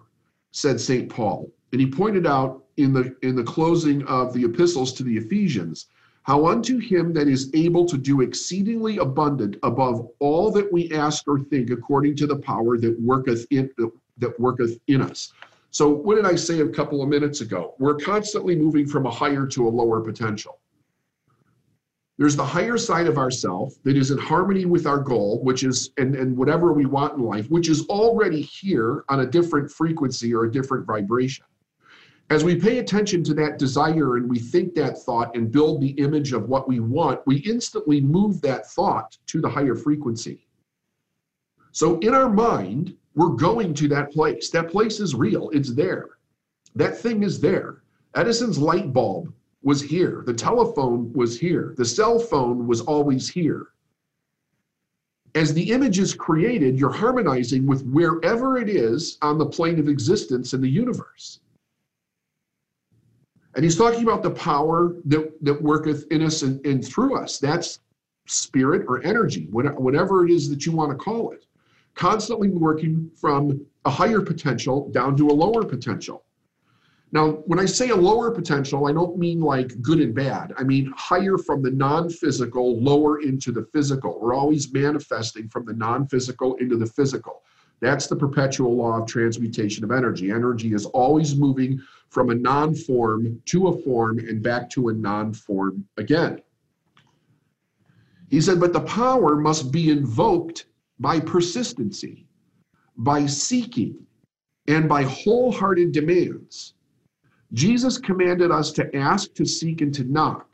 said 0.50 0.80
St. 0.80 1.09
Paul. 1.09 1.52
And 1.71 1.80
he 1.80 1.87
pointed 1.87 2.26
out 2.26 2.64
in 2.76 2.92
the 2.92 3.16
in 3.23 3.37
the 3.37 3.45
closing 3.45 4.02
of 4.04 4.33
the 4.33 4.45
epistles 4.45 4.92
to 4.95 5.04
the 5.04 5.16
Ephesians 5.16 5.87
how 6.25 6.47
unto 6.47 6.78
him 6.78 7.12
that 7.12 7.28
is 7.28 7.50
able 7.54 7.87
to 7.87 7.97
do 7.97 8.21
exceedingly 8.21 8.99
abundant 8.99 9.56
above 9.62 10.09
all 10.18 10.50
that 10.50 10.73
we 10.73 10.90
ask 10.90 11.28
or 11.28 11.38
think 11.38 11.71
according 11.71 12.16
to 12.16 12.26
the 12.26 12.37
power 12.37 12.76
that 12.78 13.00
worketh 13.00 13.47
in 13.50 13.71
that 14.18 14.40
worketh 14.40 14.78
in 14.88 15.00
us 15.00 15.33
so 15.76 15.90
what 15.90 16.14
did 16.14 16.25
i 16.25 16.35
say 16.35 16.61
a 16.61 16.68
couple 16.68 17.02
of 17.02 17.09
minutes 17.11 17.42
ago? 17.42 17.75
We're 17.78 17.97
constantly 17.97 18.56
moving 18.56 18.87
from 18.87 19.04
a 19.04 19.11
higher 19.11 19.47
to 19.49 19.68
a 19.68 19.73
lower 19.80 20.00
potential. 20.00 20.59
There's 22.16 22.35
the 22.35 22.47
higher 22.47 22.78
side 22.78 23.06
of 23.06 23.18
ourself 23.18 23.75
that 23.85 23.95
is 23.95 24.11
in 24.11 24.16
harmony 24.16 24.64
with 24.64 24.87
our 24.87 24.99
goal 24.99 25.45
which 25.45 25.64
is 25.64 25.90
and, 25.99 26.14
and 26.14 26.35
whatever 26.35 26.73
we 26.73 26.87
want 26.87 27.18
in 27.18 27.25
life 27.25 27.50
which 27.50 27.68
is 27.68 27.85
already 27.88 28.40
here 28.40 29.04
on 29.11 29.21
a 29.21 29.26
different 29.26 29.71
frequency 29.71 30.33
or 30.33 30.45
a 30.45 30.50
different 30.50 30.87
vibration. 30.87 31.45
As 32.30 32.42
we 32.42 32.56
pay 32.56 32.78
attention 32.78 33.23
to 33.25 33.35
that 33.35 33.59
desire 33.59 34.16
and 34.16 34.30
we 34.30 34.38
think 34.38 34.75
that 34.76 34.97
thought 35.02 35.37
and 35.37 35.52
build 35.52 35.83
the 35.83 35.90
image 36.06 36.33
of 36.33 36.49
what 36.49 36.66
we 36.66 36.80
want, 36.80 37.21
we 37.26 37.37
instantly 37.40 38.00
move 38.00 38.40
that 38.40 38.66
thought 38.71 39.18
to 39.26 39.42
the 39.42 39.50
higher 39.50 39.75
frequency. 39.75 40.47
So 41.73 41.99
in 41.99 42.14
our 42.14 42.30
mind, 42.30 42.97
we're 43.16 43.30
going 43.30 43.75
to 43.75 43.88
that 43.88 44.12
place. 44.12 44.50
That 44.50 44.70
place 44.70 45.00
is 45.00 45.14
real, 45.14 45.50
it's 45.50 45.73
there. 45.73 46.11
That 46.76 46.96
thing 46.96 47.23
is 47.23 47.40
there. 47.40 47.82
Edison's 48.14 48.58
light 48.58 48.92
bulb 48.92 49.32
was 49.62 49.82
here. 49.82 50.23
The 50.26 50.35
telephone 50.35 51.12
was 51.14 51.40
here. 51.40 51.75
The 51.76 51.85
cell 51.85 52.18
phone 52.18 52.66
was 52.66 52.82
always 52.82 53.28
here. 53.28 53.68
As 55.35 55.52
the 55.52 55.70
image 55.70 55.99
is 55.99 56.14
created, 56.14 56.78
you're 56.78 56.92
harmonizing 56.92 57.66
with 57.66 57.85
wherever 57.87 58.58
it 58.58 58.68
is 58.68 59.18
on 59.23 59.38
the 59.38 59.46
plane 59.46 59.80
of 59.80 59.88
existence 59.88 60.52
in 60.52 60.61
the 60.61 60.68
universe. 60.68 61.40
And 63.54 63.64
he's 63.64 63.76
talking 63.76 64.02
about 64.02 64.23
the 64.23 64.30
power 64.30 64.96
that, 65.06 65.32
that 65.42 65.62
worketh 65.62 66.06
in 66.11 66.23
us 66.23 66.42
and, 66.42 66.64
and 66.66 66.87
through 66.87 67.16
us. 67.16 67.38
That's 67.38 67.80
spirit 68.26 68.85
or 68.88 69.02
energy, 69.02 69.49
whatever 69.50 70.26
it 70.26 70.30
is 70.30 70.50
that 70.50 70.66
you 70.66 70.73
want 70.73 70.90
to 70.90 70.96
call 70.96 71.32
it. 71.32 71.46
Constantly 71.97 72.49
working 72.49 73.11
from 73.17 73.67
a 73.85 73.91
higher 73.91 74.21
potential 74.21 74.91
down 74.91 75.17
to 75.17 75.29
a 75.29 75.33
lower 75.33 75.65
potential. 75.65 76.25
Now, 77.12 77.31
when 77.47 77.59
I 77.59 77.65
say 77.65 77.88
a 77.88 77.97
lower 77.97 78.31
potential, 78.31 78.87
I 78.87 78.93
don't 78.93 79.17
mean 79.17 79.41
like 79.41 79.81
good 79.81 80.00
and 80.00 80.15
bad. 80.15 80.53
I 80.59 80.65
mean 80.65 80.93
higher 80.97 81.38
from 81.38 81.62
the 81.62 81.71
non 81.71 82.11
physical, 82.11 82.79
lower 82.81 83.21
into 83.23 83.53
the 83.53 83.67
physical. 83.73 84.21
We're 84.21 84.35
always 84.35 84.73
manifesting 84.73 85.49
from 85.49 85.65
the 85.65 85.73
non 85.73 86.07
physical 86.07 86.57
into 86.57 86.76
the 86.76 86.87
physical. 86.87 87.43
That's 87.81 88.07
the 88.07 88.17
perpetual 88.17 88.76
law 88.76 89.00
of 89.00 89.07
transmutation 89.07 89.85
of 89.85 89.93
energy. 89.93 90.31
Energy 90.31 90.73
is 90.75 90.87
always 90.87 91.37
moving 91.37 91.81
from 92.11 92.31
a 92.31 92.35
non 92.35 92.75
form 92.75 93.41
to 93.47 93.69
a 93.69 93.83
form 93.83 94.19
and 94.19 94.43
back 94.43 94.69
to 94.71 94.88
a 94.88 94.93
non 94.93 95.33
form 95.33 95.87
again. 95.97 96.43
He 98.29 98.41
said, 98.41 98.59
but 98.59 98.73
the 98.73 98.81
power 98.81 99.37
must 99.37 99.71
be 99.71 99.91
invoked 99.91 100.67
by 100.99 101.21
persistency, 101.21 102.26
by 102.97 103.26
seeking, 103.26 104.07
and 104.69 104.88
by 104.88 105.03
wholehearted 105.03 105.93
demands. 105.93 106.75
Jesus 107.53 107.99
commanded 107.99 108.50
us 108.50 108.73
to 108.73 108.95
ask, 108.97 109.33
to 109.35 109.45
seek, 109.45 109.81
and 109.81 109.95
to 109.95 110.05
knock. 110.05 110.49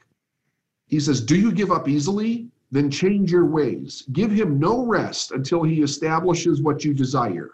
He 0.87 1.01
says, 1.01 1.21
Do 1.21 1.37
you 1.37 1.53
give 1.53 1.71
up 1.71 1.89
easily? 1.89 2.49
Then 2.71 2.91
change 2.91 3.31
your 3.31 3.45
ways. 3.45 4.05
Give 4.13 4.31
him 4.31 4.59
no 4.59 4.85
rest 4.85 5.33
until 5.33 5.63
he 5.63 5.83
establishes 5.83 6.63
what 6.63 6.85
you 6.85 6.95
desire. 6.95 7.51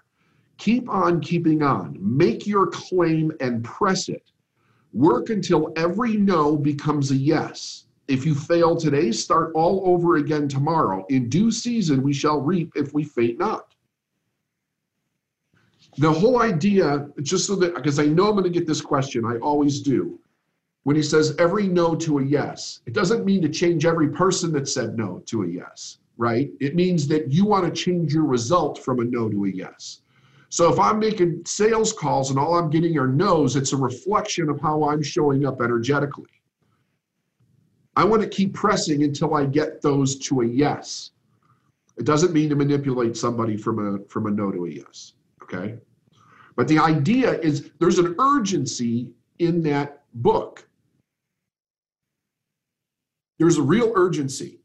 Keep 0.58 0.88
on 0.88 1.20
keeping 1.20 1.62
on. 1.62 1.96
Make 2.00 2.46
your 2.46 2.68
claim 2.68 3.32
and 3.40 3.64
press 3.64 4.08
it. 4.08 4.30
Work 4.92 5.30
until 5.30 5.72
every 5.76 6.16
no 6.16 6.56
becomes 6.56 7.10
a 7.10 7.16
yes. 7.16 7.86
If 8.08 8.24
you 8.26 8.34
fail 8.34 8.74
today, 8.74 9.12
start 9.12 9.52
all 9.54 9.82
over 9.84 10.16
again 10.16 10.48
tomorrow. 10.48 11.04
In 11.10 11.28
due 11.28 11.50
season, 11.50 12.02
we 12.02 12.12
shall 12.12 12.40
reap 12.40 12.72
if 12.74 12.92
we 12.94 13.04
faint 13.04 13.38
not 13.38 13.74
the 15.98 16.12
whole 16.12 16.40
idea, 16.40 17.08
just 17.22 17.46
so 17.46 17.56
that, 17.56 17.74
because 17.74 17.98
I 17.98 18.06
know 18.06 18.28
I'm 18.28 18.32
going 18.32 18.44
to 18.44 18.50
get 18.50 18.66
this 18.66 18.80
question, 18.80 19.24
I 19.24 19.36
always 19.38 19.80
do. 19.80 20.18
When 20.84 20.94
he 20.94 21.02
says 21.02 21.34
every 21.38 21.66
no 21.66 21.94
to 21.96 22.20
a 22.20 22.24
yes, 22.24 22.80
it 22.86 22.94
doesn't 22.94 23.24
mean 23.24 23.42
to 23.42 23.48
change 23.48 23.84
every 23.84 24.08
person 24.08 24.52
that 24.52 24.68
said 24.68 24.96
no 24.96 25.22
to 25.26 25.42
a 25.42 25.46
yes, 25.46 25.98
right? 26.16 26.50
It 26.60 26.76
means 26.76 27.08
that 27.08 27.32
you 27.32 27.44
want 27.44 27.66
to 27.66 27.82
change 27.82 28.14
your 28.14 28.24
result 28.24 28.78
from 28.78 29.00
a 29.00 29.04
no 29.04 29.28
to 29.28 29.44
a 29.44 29.48
yes. 29.48 30.02
So 30.50 30.72
if 30.72 30.78
I'm 30.78 30.98
making 30.98 31.42
sales 31.44 31.92
calls 31.92 32.30
and 32.30 32.38
all 32.38 32.56
I'm 32.56 32.70
getting 32.70 32.96
are 32.96 33.08
no's, 33.08 33.56
it's 33.56 33.72
a 33.72 33.76
reflection 33.76 34.48
of 34.48 34.60
how 34.60 34.88
I'm 34.88 35.02
showing 35.02 35.44
up 35.44 35.60
energetically. 35.60 36.37
I 37.98 38.04
want 38.04 38.22
to 38.22 38.28
keep 38.28 38.54
pressing 38.54 39.02
until 39.02 39.34
I 39.34 39.44
get 39.44 39.82
those 39.82 40.16
to 40.20 40.42
a 40.42 40.46
yes. 40.46 41.10
It 41.96 42.04
doesn't 42.04 42.32
mean 42.32 42.48
to 42.50 42.54
manipulate 42.54 43.16
somebody 43.16 43.56
from 43.56 43.76
a 43.80 44.08
from 44.08 44.26
a 44.26 44.30
no 44.30 44.52
to 44.52 44.66
a 44.66 44.70
yes. 44.70 45.14
Okay. 45.42 45.78
But 46.54 46.68
the 46.68 46.78
idea 46.78 47.40
is 47.40 47.72
there's 47.80 47.98
an 47.98 48.14
urgency 48.20 49.10
in 49.40 49.64
that 49.64 50.04
book. 50.14 50.68
There's 53.40 53.58
a 53.58 53.62
real 53.62 53.92
urgency, 53.96 54.60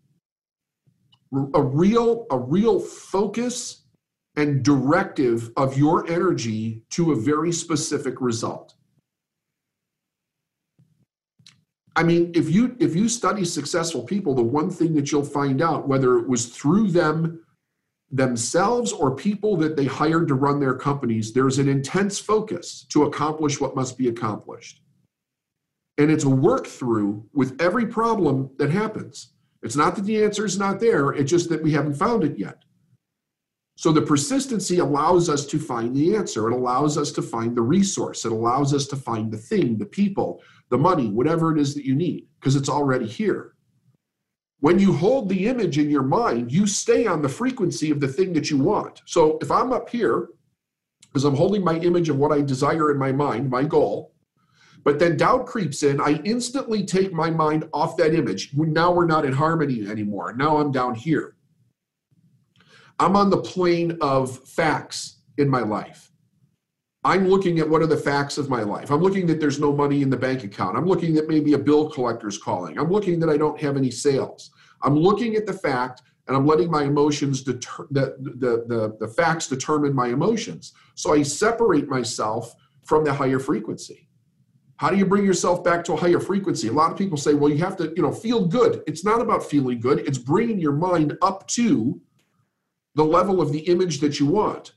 a 1.55 1.61
real, 1.61 2.27
a 2.29 2.37
real 2.37 2.79
focus 2.79 3.85
and 4.35 4.63
directive 4.63 5.51
of 5.57 5.75
your 5.75 6.07
energy 6.07 6.83
to 6.91 7.13
a 7.13 7.15
very 7.15 7.51
specific 7.51 8.21
result. 8.21 8.75
I 11.95 12.03
mean, 12.03 12.31
if 12.33 12.49
you 12.49 12.75
if 12.79 12.95
you 12.95 13.07
study 13.07 13.45
successful 13.45 14.03
people, 14.03 14.33
the 14.33 14.43
one 14.43 14.69
thing 14.69 14.95
that 14.95 15.11
you'll 15.11 15.23
find 15.23 15.61
out, 15.61 15.87
whether 15.87 16.17
it 16.17 16.27
was 16.27 16.47
through 16.47 16.89
them 16.91 17.43
themselves 18.09 18.91
or 18.91 19.15
people 19.15 19.57
that 19.57 19.75
they 19.75 19.85
hired 19.85 20.27
to 20.27 20.35
run 20.35 20.59
their 20.59 20.75
companies, 20.75 21.33
there's 21.33 21.57
an 21.57 21.67
intense 21.67 22.19
focus 22.19 22.85
to 22.89 23.03
accomplish 23.03 23.59
what 23.59 23.75
must 23.75 23.97
be 23.97 24.07
accomplished. 24.07 24.81
And 25.97 26.11
it's 26.11 26.23
a 26.23 26.29
work 26.29 26.67
through 26.67 27.25
with 27.33 27.59
every 27.59 27.85
problem 27.87 28.51
that 28.57 28.69
happens. 28.69 29.33
It's 29.61 29.75
not 29.75 29.95
that 29.95 30.05
the 30.05 30.23
answer 30.23 30.45
is 30.45 30.59
not 30.59 30.79
there, 30.79 31.11
it's 31.11 31.29
just 31.29 31.49
that 31.49 31.63
we 31.63 31.71
haven't 31.71 31.95
found 31.95 32.23
it 32.23 32.37
yet. 32.37 32.63
So 33.75 33.91
the 33.91 34.01
persistency 34.01 34.77
allows 34.77 35.29
us 35.29 35.45
to 35.47 35.57
find 35.57 35.95
the 35.95 36.15
answer. 36.15 36.47
It 36.47 36.53
allows 36.53 36.97
us 36.97 37.11
to 37.13 37.23
find 37.23 37.55
the 37.55 37.61
resource. 37.61 38.23
It 38.23 38.31
allows 38.31 38.73
us 38.73 38.85
to 38.87 38.95
find 38.95 39.31
the 39.31 39.37
thing, 39.37 39.77
the 39.77 39.85
people, 39.85 40.41
the 40.73 40.77
money, 40.79 41.09
whatever 41.09 41.55
it 41.55 41.61
is 41.61 41.75
that 41.75 41.85
you 41.85 41.93
need, 41.93 42.27
because 42.39 42.55
it's 42.55 42.67
already 42.67 43.05
here. 43.05 43.53
When 44.59 44.79
you 44.79 44.91
hold 44.91 45.29
the 45.29 45.45
image 45.47 45.77
in 45.77 45.87
your 45.87 46.01
mind, 46.01 46.51
you 46.51 46.65
stay 46.65 47.05
on 47.05 47.21
the 47.21 47.29
frequency 47.29 47.91
of 47.91 47.99
the 47.99 48.07
thing 48.07 48.33
that 48.33 48.49
you 48.49 48.57
want. 48.57 49.03
So 49.05 49.37
if 49.39 49.51
I'm 49.51 49.71
up 49.71 49.87
here, 49.87 50.29
because 51.03 51.25
I'm 51.25 51.35
holding 51.35 51.63
my 51.63 51.77
image 51.77 52.09
of 52.09 52.17
what 52.17 52.31
I 52.31 52.41
desire 52.41 52.89
in 52.89 52.97
my 52.97 53.11
mind, 53.11 53.51
my 53.51 53.63
goal, 53.63 54.15
but 54.83 54.97
then 54.97 55.15
doubt 55.15 55.45
creeps 55.45 55.83
in, 55.83 56.01
I 56.01 56.19
instantly 56.23 56.83
take 56.83 57.13
my 57.13 57.29
mind 57.29 57.69
off 57.71 57.95
that 57.97 58.15
image. 58.15 58.49
Now 58.55 58.91
we're 58.91 59.05
not 59.05 59.25
in 59.25 59.33
harmony 59.33 59.87
anymore. 59.87 60.33
Now 60.33 60.57
I'm 60.57 60.71
down 60.71 60.95
here. 60.95 61.35
I'm 62.99 63.15
on 63.15 63.29
the 63.29 63.41
plane 63.41 63.95
of 64.01 64.39
facts 64.47 65.21
in 65.37 65.49
my 65.49 65.61
life. 65.61 66.12
I'm 67.05 67.27
looking 67.27 67.59
at 67.59 67.69
what 67.69 67.81
are 67.81 67.87
the 67.87 67.97
facts 67.97 68.37
of 68.37 68.49
my 68.49 68.63
life. 68.63 68.89
I'm 68.89 69.01
looking 69.01 69.27
that 69.27 69.39
there's 69.39 69.59
no 69.59 69.73
money 69.73 70.01
in 70.01 70.09
the 70.09 70.17
bank 70.17 70.43
account. 70.43 70.77
I'm 70.77 70.85
looking 70.85 71.13
that 71.15 71.27
maybe 71.27 71.53
a 71.53 71.57
bill 71.57 71.89
collector's 71.89 72.37
calling. 72.37 72.79
I'm 72.79 72.89
looking 72.89 73.19
that 73.19 73.29
I 73.29 73.35
don't 73.35 73.59
have 73.59 73.75
any 73.75 73.91
sales. 73.91 74.51
I'm 74.81 74.95
looking 74.95 75.35
at 75.35 75.45
the 75.45 75.53
fact 75.53 76.01
and 76.27 76.37
I'm 76.37 76.47
letting 76.47 76.71
my 76.71 76.83
emotions 76.83 77.43
deter 77.43 77.87
the, 77.91 78.15
the, 78.19 78.63
the, 78.67 78.97
the 78.99 79.07
facts 79.07 79.47
determine 79.47 79.93
my 79.93 80.07
emotions. 80.07 80.73
So 80.95 81.13
I 81.13 81.23
separate 81.23 81.89
myself 81.89 82.55
from 82.85 83.03
the 83.03 83.13
higher 83.13 83.39
frequency. 83.39 84.07
How 84.77 84.89
do 84.89 84.97
you 84.97 85.05
bring 85.05 85.25
yourself 85.25 85.63
back 85.63 85.83
to 85.85 85.93
a 85.93 85.97
higher 85.97 86.19
frequency? 86.19 86.69
A 86.69 86.71
lot 86.71 86.91
of 86.91 86.97
people 86.97 87.17
say, 87.17 87.33
well, 87.33 87.51
you 87.51 87.57
have 87.57 87.75
to, 87.77 87.93
you 87.95 88.01
know, 88.01 88.11
feel 88.11 88.47
good. 88.47 88.81
It's 88.87 89.03
not 89.03 89.21
about 89.21 89.43
feeling 89.43 89.79
good. 89.79 89.99
It's 89.99 90.17
bringing 90.17 90.59
your 90.59 90.73
mind 90.73 91.17
up 91.21 91.47
to 91.49 92.01
the 92.95 93.03
level 93.03 93.41
of 93.41 93.51
the 93.51 93.59
image 93.59 93.99
that 93.99 94.19
you 94.19 94.25
want 94.25 94.73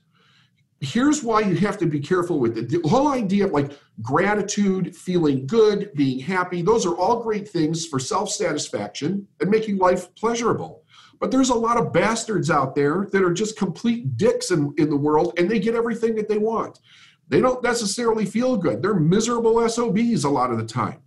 here's 0.79 1.23
why 1.23 1.41
you 1.41 1.55
have 1.55 1.77
to 1.79 1.85
be 1.85 1.99
careful 1.99 2.39
with 2.39 2.57
it. 2.57 2.69
The 2.69 2.87
whole 2.87 3.07
idea 3.07 3.45
of 3.45 3.51
like 3.51 3.77
gratitude, 4.01 4.95
feeling 4.95 5.47
good, 5.47 5.91
being 5.95 6.19
happy, 6.19 6.61
those 6.61 6.85
are 6.85 6.95
all 6.95 7.23
great 7.23 7.47
things 7.47 7.85
for 7.85 7.99
self 7.99 8.29
satisfaction 8.29 9.27
and 9.39 9.49
making 9.49 9.77
life 9.77 10.13
pleasurable. 10.15 10.83
But 11.19 11.31
there's 11.31 11.49
a 11.49 11.55
lot 11.55 11.77
of 11.77 11.91
bastards 11.91 12.51
out 12.51 12.75
there 12.75 13.07
that 13.11 13.23
are 13.23 13.33
just 13.33 13.57
complete 13.57 14.17
dicks 14.17 14.51
in, 14.51 14.73
in 14.77 14.89
the 14.89 14.97
world 14.97 15.33
and 15.37 15.49
they 15.49 15.59
get 15.59 15.73
everything 15.73 16.15
that 16.15 16.27
they 16.27 16.37
want. 16.37 16.79
They 17.27 17.41
don't 17.41 17.63
necessarily 17.63 18.25
feel 18.25 18.55
good. 18.55 18.81
They're 18.81 18.93
miserable 18.93 19.67
SOBs 19.67 20.23
a 20.23 20.29
lot 20.29 20.51
of 20.51 20.57
the 20.57 20.65
time. 20.65 21.01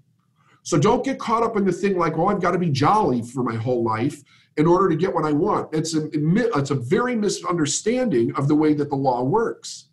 So 0.63 0.79
don't 0.79 1.05
get 1.05 1.19
caught 1.19 1.43
up 1.43 1.57
in 1.57 1.65
the 1.65 1.73
thing 1.73 1.97
like, 1.97 2.19
oh, 2.19 2.27
I've 2.27 2.41
got 2.43 2.51
to 2.51 2.59
be 2.59 2.71
jolly 2.71 3.23
for 3.23 3.43
my 3.43 3.55
whole 3.55 3.83
life 3.83 4.23
in 4.57 4.67
order 4.67 4.89
to 4.89 4.97
get 4.97 5.15
what 5.15 5.25
I 5.25 5.33
want. 5.33 5.73
It's 5.73 5.95
a, 5.95 6.09
it's 6.13 6.71
a 6.71 6.75
very 6.75 7.17
misunderstanding 7.17 8.35
of 8.37 8.49
the 8.49 8.55
way 8.55 8.75
that 8.75 8.91
the 8.91 8.97
law 8.97 9.23
works. 9.23 9.87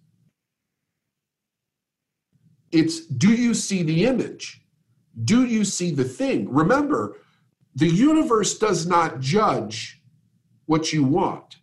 It's 2.72 3.06
do 3.06 3.34
you 3.34 3.54
see 3.54 3.84
the 3.84 4.06
image? 4.06 4.62
Do 5.24 5.46
you 5.46 5.64
see 5.64 5.92
the 5.92 6.04
thing? 6.04 6.52
Remember, 6.52 7.18
the 7.76 7.88
universe 7.88 8.58
does 8.58 8.86
not 8.86 9.20
judge 9.20 10.02
what 10.66 10.92
you 10.92 11.04
want. 11.04 11.58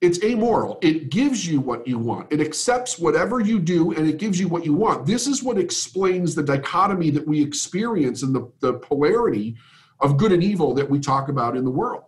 It's 0.00 0.22
amoral. 0.22 0.78
It 0.80 1.10
gives 1.10 1.46
you 1.46 1.60
what 1.60 1.86
you 1.86 1.98
want. 1.98 2.32
It 2.32 2.40
accepts 2.40 2.98
whatever 2.98 3.40
you 3.40 3.58
do 3.58 3.92
and 3.92 4.08
it 4.08 4.18
gives 4.18 4.38
you 4.38 4.48
what 4.48 4.64
you 4.64 4.72
want. 4.72 5.06
This 5.06 5.26
is 5.26 5.42
what 5.42 5.58
explains 5.58 6.34
the 6.34 6.42
dichotomy 6.42 7.10
that 7.10 7.26
we 7.26 7.42
experience 7.42 8.22
and 8.22 8.34
the, 8.34 8.50
the 8.60 8.74
polarity 8.74 9.56
of 10.00 10.16
good 10.16 10.32
and 10.32 10.42
evil 10.42 10.74
that 10.74 10.88
we 10.88 10.98
talk 10.98 11.28
about 11.28 11.56
in 11.56 11.64
the 11.64 11.70
world. 11.70 12.04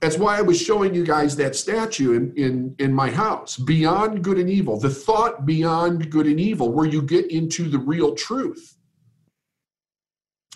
That's 0.00 0.18
why 0.18 0.38
I 0.38 0.42
was 0.42 0.60
showing 0.60 0.94
you 0.94 1.04
guys 1.04 1.36
that 1.36 1.56
statue 1.56 2.12
in, 2.12 2.34
in, 2.36 2.74
in 2.78 2.92
my 2.92 3.10
house, 3.10 3.56
Beyond 3.56 4.22
Good 4.22 4.38
and 4.38 4.50
Evil, 4.50 4.78
the 4.78 4.90
thought 4.90 5.46
beyond 5.46 6.10
good 6.10 6.26
and 6.26 6.38
evil, 6.38 6.70
where 6.70 6.86
you 6.86 7.00
get 7.00 7.30
into 7.30 7.68
the 7.68 7.78
real 7.78 8.14
truth. 8.14 8.76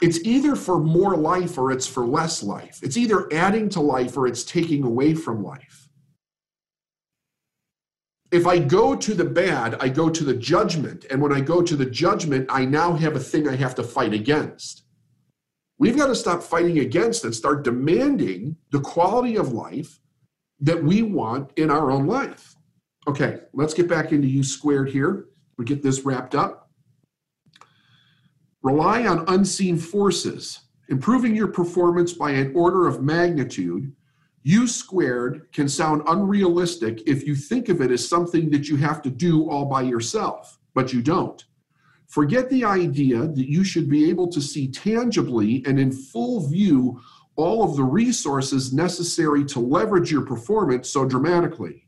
It's 0.02 0.20
either 0.24 0.56
for 0.56 0.78
more 0.78 1.16
life 1.16 1.58
or 1.58 1.72
it's 1.72 1.86
for 1.86 2.06
less 2.06 2.42
life. 2.42 2.80
It's 2.82 2.96
either 2.96 3.32
adding 3.32 3.68
to 3.70 3.80
life 3.80 4.16
or 4.16 4.26
it's 4.26 4.44
taking 4.44 4.84
away 4.84 5.14
from 5.14 5.42
life. 5.42 5.88
If 8.30 8.46
I 8.46 8.58
go 8.58 8.94
to 8.94 9.14
the 9.14 9.24
bad, 9.24 9.76
I 9.80 9.88
go 9.88 10.08
to 10.08 10.24
the 10.24 10.34
judgment. 10.34 11.06
And 11.10 11.20
when 11.20 11.32
I 11.32 11.40
go 11.40 11.62
to 11.62 11.76
the 11.76 11.86
judgment, 11.86 12.46
I 12.48 12.64
now 12.64 12.92
have 12.92 13.16
a 13.16 13.20
thing 13.20 13.48
I 13.48 13.56
have 13.56 13.74
to 13.74 13.82
fight 13.82 14.14
against. 14.14 14.84
We've 15.80 15.96
got 15.96 16.08
to 16.08 16.14
stop 16.14 16.42
fighting 16.42 16.80
against 16.80 17.24
and 17.24 17.34
start 17.34 17.64
demanding 17.64 18.56
the 18.70 18.80
quality 18.80 19.36
of 19.36 19.54
life 19.54 19.98
that 20.60 20.84
we 20.84 21.00
want 21.00 21.52
in 21.56 21.70
our 21.70 21.90
own 21.90 22.06
life. 22.06 22.54
Okay, 23.08 23.40
let's 23.54 23.72
get 23.72 23.88
back 23.88 24.12
into 24.12 24.28
U 24.28 24.44
squared 24.44 24.90
here. 24.90 25.28
We 25.56 25.64
get 25.64 25.82
this 25.82 26.04
wrapped 26.04 26.34
up. 26.34 26.70
Rely 28.62 29.06
on 29.06 29.24
unseen 29.28 29.78
forces, 29.78 30.60
improving 30.90 31.34
your 31.34 31.48
performance 31.48 32.12
by 32.12 32.32
an 32.32 32.52
order 32.54 32.86
of 32.86 33.02
magnitude. 33.02 33.90
U 34.42 34.66
squared 34.66 35.50
can 35.54 35.66
sound 35.66 36.02
unrealistic 36.06 37.00
if 37.08 37.26
you 37.26 37.34
think 37.34 37.70
of 37.70 37.80
it 37.80 37.90
as 37.90 38.06
something 38.06 38.50
that 38.50 38.68
you 38.68 38.76
have 38.76 39.00
to 39.00 39.10
do 39.10 39.48
all 39.48 39.64
by 39.64 39.80
yourself, 39.80 40.58
but 40.74 40.92
you 40.92 41.00
don't. 41.00 41.42
Forget 42.10 42.50
the 42.50 42.64
idea 42.64 43.28
that 43.28 43.48
you 43.48 43.62
should 43.62 43.88
be 43.88 44.10
able 44.10 44.26
to 44.32 44.40
see 44.40 44.66
tangibly 44.66 45.62
and 45.64 45.78
in 45.78 45.92
full 45.92 46.48
view 46.48 47.00
all 47.36 47.62
of 47.62 47.76
the 47.76 47.84
resources 47.84 48.72
necessary 48.72 49.44
to 49.44 49.60
leverage 49.60 50.10
your 50.10 50.26
performance 50.26 50.90
so 50.90 51.04
dramatically. 51.04 51.86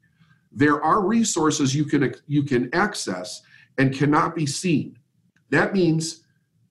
There 0.52 0.80
are 0.80 1.04
resources 1.04 1.74
you 1.74 1.84
can 1.84 2.14
you 2.28 2.44
can 2.44 2.72
access 2.72 3.42
and 3.78 3.92
cannot 3.92 4.36
be 4.36 4.46
seen. 4.46 4.96
That 5.50 5.72
means 5.72 6.22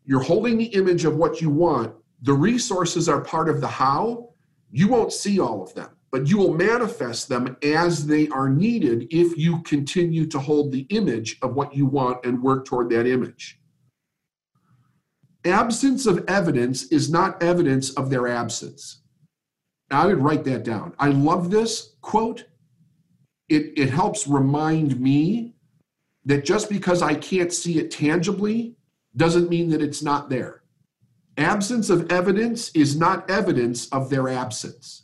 you're 0.05 0.23
holding 0.23 0.57
the 0.57 0.73
image 0.73 1.03
of 1.03 1.17
what 1.17 1.41
you 1.41 1.49
want. 1.49 1.93
The 2.21 2.33
resources 2.33 3.09
are 3.09 3.19
part 3.19 3.49
of 3.49 3.59
the 3.59 3.67
how. 3.67 4.29
You 4.71 4.87
won't 4.87 5.11
see 5.11 5.41
all 5.41 5.61
of 5.61 5.73
them, 5.73 5.89
but 6.11 6.27
you 6.27 6.37
will 6.37 6.53
manifest 6.53 7.29
them 7.29 7.55
as 7.63 8.05
they 8.05 8.27
are 8.29 8.49
needed 8.49 9.07
if 9.11 9.37
you 9.37 9.61
continue 9.61 10.25
to 10.27 10.39
hold 10.39 10.71
the 10.71 10.85
image 10.89 11.37
of 11.41 11.55
what 11.55 11.73
you 11.73 11.85
want 11.85 12.25
and 12.25 12.43
work 12.43 12.65
toward 12.65 12.89
that 12.89 13.07
image. 13.07 13.59
Absence 15.45 16.05
of 16.05 16.23
evidence 16.27 16.83
is 16.91 17.09
not 17.09 17.41
evidence 17.41 17.91
of 17.91 18.09
their 18.09 18.27
absence. 18.27 19.01
I 19.89 20.05
would 20.05 20.19
write 20.19 20.43
that 20.45 20.63
down. 20.63 20.93
I 20.99 21.09
love 21.09 21.49
this 21.49 21.95
quote. 22.01 22.45
It, 23.49 23.73
it 23.77 23.89
helps 23.89 24.27
remind 24.27 24.99
me 24.99 25.55
that 26.25 26.45
just 26.45 26.69
because 26.69 27.01
I 27.01 27.15
can't 27.15 27.51
see 27.51 27.79
it 27.79 27.89
tangibly 27.89 28.75
doesn't 29.15 29.49
mean 29.49 29.69
that 29.71 29.81
it's 29.81 30.03
not 30.03 30.29
there. 30.29 30.61
Absence 31.37 31.89
of 31.89 32.11
evidence 32.11 32.69
is 32.75 32.95
not 32.95 33.29
evidence 33.29 33.87
of 33.89 34.09
their 34.09 34.29
absence. 34.29 35.03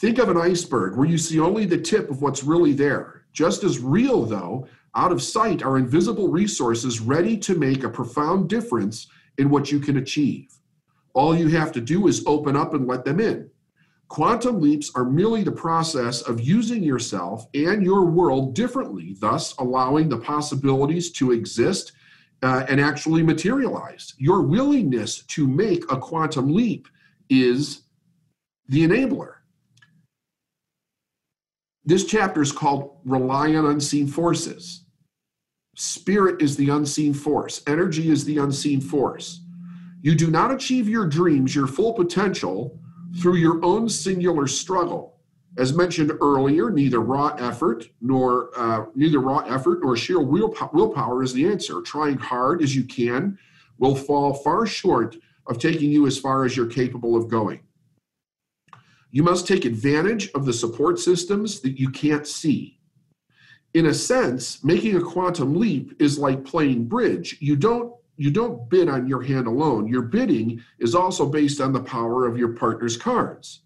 Think 0.00 0.16
of 0.16 0.30
an 0.30 0.38
iceberg 0.38 0.96
where 0.96 1.06
you 1.06 1.18
see 1.18 1.38
only 1.38 1.66
the 1.66 1.76
tip 1.76 2.08
of 2.08 2.22
what's 2.22 2.42
really 2.42 2.72
there. 2.72 3.26
Just 3.34 3.64
as 3.64 3.80
real, 3.80 4.24
though, 4.24 4.66
out 4.96 5.12
of 5.12 5.22
sight 5.22 5.62
are 5.62 5.76
invisible 5.76 6.28
resources 6.28 7.00
ready 7.00 7.36
to 7.36 7.54
make 7.54 7.84
a 7.84 7.90
profound 7.90 8.48
difference 8.48 9.08
in 9.36 9.50
what 9.50 9.70
you 9.70 9.78
can 9.78 9.98
achieve. 9.98 10.54
All 11.12 11.36
you 11.36 11.48
have 11.48 11.70
to 11.72 11.82
do 11.82 12.06
is 12.06 12.24
open 12.26 12.56
up 12.56 12.72
and 12.72 12.86
let 12.86 13.04
them 13.04 13.20
in. 13.20 13.50
Quantum 14.08 14.58
leaps 14.58 14.90
are 14.94 15.04
merely 15.04 15.42
the 15.42 15.52
process 15.52 16.22
of 16.22 16.40
using 16.40 16.82
yourself 16.82 17.44
and 17.52 17.84
your 17.84 18.06
world 18.06 18.54
differently, 18.54 19.16
thus 19.18 19.54
allowing 19.58 20.08
the 20.08 20.18
possibilities 20.18 21.10
to 21.12 21.32
exist 21.32 21.92
uh, 22.42 22.64
and 22.70 22.80
actually 22.80 23.22
materialize. 23.22 24.14
Your 24.16 24.40
willingness 24.40 25.24
to 25.24 25.46
make 25.46 25.84
a 25.92 25.98
quantum 25.98 26.54
leap 26.54 26.88
is 27.28 27.82
the 28.66 28.88
enabler. 28.88 29.39
This 31.90 32.04
chapter 32.04 32.40
is 32.40 32.52
called 32.52 32.98
Rely 33.04 33.56
on 33.56 33.66
Unseen 33.66 34.06
Forces. 34.06 34.84
Spirit 35.74 36.40
is 36.40 36.54
the 36.54 36.68
unseen 36.68 37.12
force, 37.12 37.62
energy 37.66 38.10
is 38.10 38.24
the 38.24 38.38
unseen 38.38 38.80
force. 38.80 39.40
You 40.00 40.14
do 40.14 40.30
not 40.30 40.52
achieve 40.52 40.88
your 40.88 41.04
dreams, 41.08 41.52
your 41.52 41.66
full 41.66 41.92
potential, 41.94 42.78
through 43.20 43.38
your 43.38 43.64
own 43.64 43.88
singular 43.88 44.46
struggle. 44.46 45.18
As 45.58 45.74
mentioned 45.74 46.12
earlier, 46.20 46.70
neither 46.70 47.00
raw 47.00 47.34
effort 47.40 47.88
nor 48.00 48.56
uh, 48.56 48.84
neither 48.94 49.18
raw 49.18 49.38
effort 49.38 49.80
nor 49.82 49.96
sheer 49.96 50.20
will 50.20 50.50
power 50.50 50.70
willpower 50.72 51.24
is 51.24 51.32
the 51.32 51.48
answer. 51.48 51.82
Trying 51.82 52.18
hard 52.18 52.62
as 52.62 52.76
you 52.76 52.84
can 52.84 53.36
will 53.78 53.96
fall 53.96 54.32
far 54.32 54.64
short 54.64 55.16
of 55.48 55.58
taking 55.58 55.90
you 55.90 56.06
as 56.06 56.16
far 56.16 56.44
as 56.44 56.56
you're 56.56 56.66
capable 56.66 57.16
of 57.16 57.26
going. 57.26 57.62
You 59.10 59.22
must 59.22 59.46
take 59.46 59.64
advantage 59.64 60.30
of 60.34 60.44
the 60.44 60.52
support 60.52 60.98
systems 60.98 61.60
that 61.60 61.78
you 61.78 61.90
can't 61.90 62.26
see. 62.26 62.78
In 63.74 63.86
a 63.86 63.94
sense, 63.94 64.62
making 64.64 64.96
a 64.96 65.00
quantum 65.00 65.56
leap 65.56 65.94
is 66.00 66.18
like 66.18 66.44
playing 66.44 66.86
bridge. 66.86 67.36
You 67.40 67.56
don't 67.56 67.94
you 68.16 68.30
don't 68.30 68.68
bid 68.68 68.90
on 68.90 69.08
your 69.08 69.22
hand 69.22 69.46
alone. 69.46 69.88
Your 69.88 70.02
bidding 70.02 70.62
is 70.78 70.94
also 70.94 71.24
based 71.24 71.58
on 71.58 71.72
the 71.72 71.82
power 71.82 72.26
of 72.26 72.36
your 72.36 72.50
partner's 72.50 72.98
cards. 72.98 73.62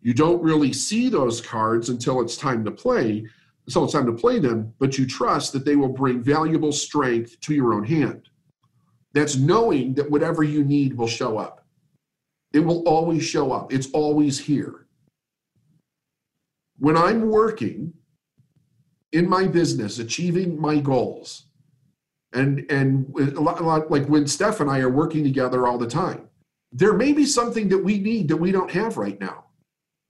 You 0.00 0.14
don't 0.14 0.42
really 0.42 0.72
see 0.72 1.10
those 1.10 1.42
cards 1.42 1.90
until 1.90 2.22
it's 2.22 2.38
time 2.38 2.64
to 2.64 2.70
play, 2.70 3.26
until 3.66 3.84
it's 3.84 3.92
time 3.92 4.06
to 4.06 4.12
play 4.14 4.38
them, 4.38 4.72
but 4.78 4.96
you 4.96 5.06
trust 5.06 5.52
that 5.52 5.66
they 5.66 5.76
will 5.76 5.90
bring 5.90 6.22
valuable 6.22 6.72
strength 6.72 7.38
to 7.40 7.54
your 7.54 7.74
own 7.74 7.84
hand. 7.84 8.30
That's 9.12 9.36
knowing 9.36 9.92
that 9.94 10.10
whatever 10.10 10.42
you 10.42 10.64
need 10.64 10.96
will 10.96 11.06
show 11.06 11.36
up. 11.36 11.59
It 12.52 12.60
will 12.60 12.82
always 12.88 13.22
show 13.22 13.52
up. 13.52 13.72
It's 13.72 13.90
always 13.92 14.38
here. 14.38 14.86
When 16.78 16.96
I'm 16.96 17.28
working 17.28 17.92
in 19.12 19.28
my 19.28 19.46
business, 19.46 19.98
achieving 19.98 20.60
my 20.60 20.80
goals, 20.80 21.46
and 22.32 22.64
and 22.70 23.12
a 23.36 23.40
lot, 23.40 23.60
a 23.60 23.64
lot 23.64 23.90
like 23.90 24.08
when 24.08 24.26
Steph 24.26 24.60
and 24.60 24.70
I 24.70 24.80
are 24.80 24.88
working 24.88 25.24
together 25.24 25.66
all 25.66 25.78
the 25.78 25.86
time, 25.86 26.28
there 26.72 26.92
may 26.92 27.12
be 27.12 27.26
something 27.26 27.68
that 27.68 27.78
we 27.78 27.98
need 27.98 28.28
that 28.28 28.36
we 28.36 28.52
don't 28.52 28.70
have 28.70 28.96
right 28.96 29.20
now, 29.20 29.46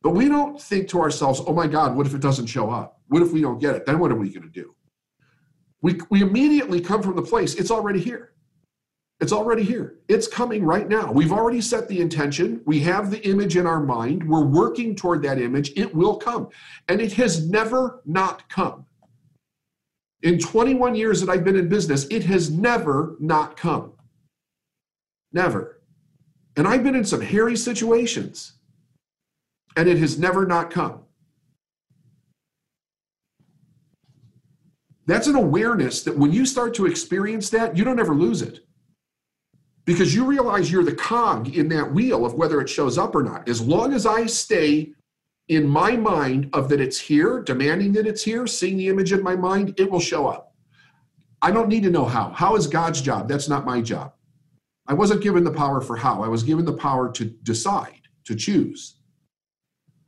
but 0.02 0.10
we 0.10 0.28
don't 0.28 0.60
think 0.60 0.88
to 0.88 1.00
ourselves, 1.00 1.40
"Oh 1.46 1.54
my 1.54 1.66
God, 1.66 1.96
what 1.96 2.06
if 2.06 2.14
it 2.14 2.20
doesn't 2.20 2.46
show 2.46 2.70
up? 2.70 3.00
What 3.08 3.22
if 3.22 3.32
we 3.32 3.40
don't 3.40 3.58
get 3.58 3.74
it? 3.74 3.86
Then 3.86 3.98
what 3.98 4.12
are 4.12 4.16
we 4.16 4.30
going 4.30 4.42
to 4.42 4.48
do?" 4.48 4.74
We 5.82 6.00
we 6.10 6.22
immediately 6.22 6.80
come 6.80 7.02
from 7.02 7.16
the 7.16 7.22
place 7.22 7.54
it's 7.54 7.70
already 7.70 8.00
here. 8.00 8.34
It's 9.20 9.32
already 9.32 9.62
here. 9.62 9.96
It's 10.08 10.26
coming 10.26 10.64
right 10.64 10.88
now. 10.88 11.12
We've 11.12 11.32
already 11.32 11.60
set 11.60 11.88
the 11.88 12.00
intention. 12.00 12.62
We 12.64 12.80
have 12.80 13.10
the 13.10 13.20
image 13.28 13.56
in 13.56 13.66
our 13.66 13.80
mind. 13.80 14.26
We're 14.26 14.46
working 14.46 14.96
toward 14.96 15.22
that 15.22 15.38
image. 15.38 15.72
It 15.76 15.94
will 15.94 16.16
come. 16.16 16.48
And 16.88 17.02
it 17.02 17.12
has 17.14 17.46
never 17.46 18.00
not 18.06 18.48
come. 18.48 18.86
In 20.22 20.38
21 20.38 20.94
years 20.94 21.20
that 21.20 21.28
I've 21.28 21.44
been 21.44 21.56
in 21.56 21.68
business, 21.68 22.06
it 22.10 22.24
has 22.24 22.50
never 22.50 23.16
not 23.20 23.58
come. 23.58 23.92
Never. 25.32 25.82
And 26.56 26.66
I've 26.66 26.82
been 26.82 26.94
in 26.94 27.04
some 27.04 27.20
hairy 27.20 27.56
situations, 27.56 28.54
and 29.76 29.88
it 29.88 29.98
has 29.98 30.18
never 30.18 30.46
not 30.46 30.70
come. 30.70 31.00
That's 35.06 35.26
an 35.26 35.36
awareness 35.36 36.02
that 36.04 36.16
when 36.16 36.32
you 36.32 36.44
start 36.44 36.74
to 36.74 36.86
experience 36.86 37.50
that, 37.50 37.76
you 37.76 37.84
don't 37.84 38.00
ever 38.00 38.14
lose 38.14 38.42
it 38.42 38.60
because 39.84 40.14
you 40.14 40.24
realize 40.24 40.70
you're 40.70 40.84
the 40.84 40.94
cog 40.94 41.56
in 41.56 41.68
that 41.68 41.92
wheel 41.92 42.24
of 42.24 42.34
whether 42.34 42.60
it 42.60 42.68
shows 42.68 42.98
up 42.98 43.14
or 43.14 43.22
not. 43.22 43.48
As 43.48 43.60
long 43.60 43.92
as 43.92 44.06
I 44.06 44.26
stay 44.26 44.92
in 45.48 45.66
my 45.66 45.96
mind 45.96 46.50
of 46.52 46.68
that 46.68 46.80
it's 46.80 46.98
here, 46.98 47.42
demanding 47.42 47.92
that 47.94 48.06
it's 48.06 48.22
here, 48.22 48.46
seeing 48.46 48.76
the 48.76 48.88
image 48.88 49.12
in 49.12 49.22
my 49.22 49.34
mind, 49.34 49.74
it 49.78 49.90
will 49.90 50.00
show 50.00 50.26
up. 50.26 50.54
I 51.42 51.50
don't 51.50 51.68
need 51.68 51.82
to 51.84 51.90
know 51.90 52.04
how. 52.04 52.30
How 52.30 52.54
is 52.56 52.66
God's 52.66 53.00
job? 53.00 53.28
That's 53.28 53.48
not 53.48 53.64
my 53.64 53.80
job. 53.80 54.12
I 54.86 54.94
wasn't 54.94 55.22
given 55.22 55.44
the 55.44 55.52
power 55.52 55.80
for 55.80 55.96
how. 55.96 56.22
I 56.22 56.28
was 56.28 56.42
given 56.42 56.64
the 56.64 56.72
power 56.72 57.10
to 57.12 57.24
decide, 57.24 58.02
to 58.24 58.34
choose. 58.34 58.96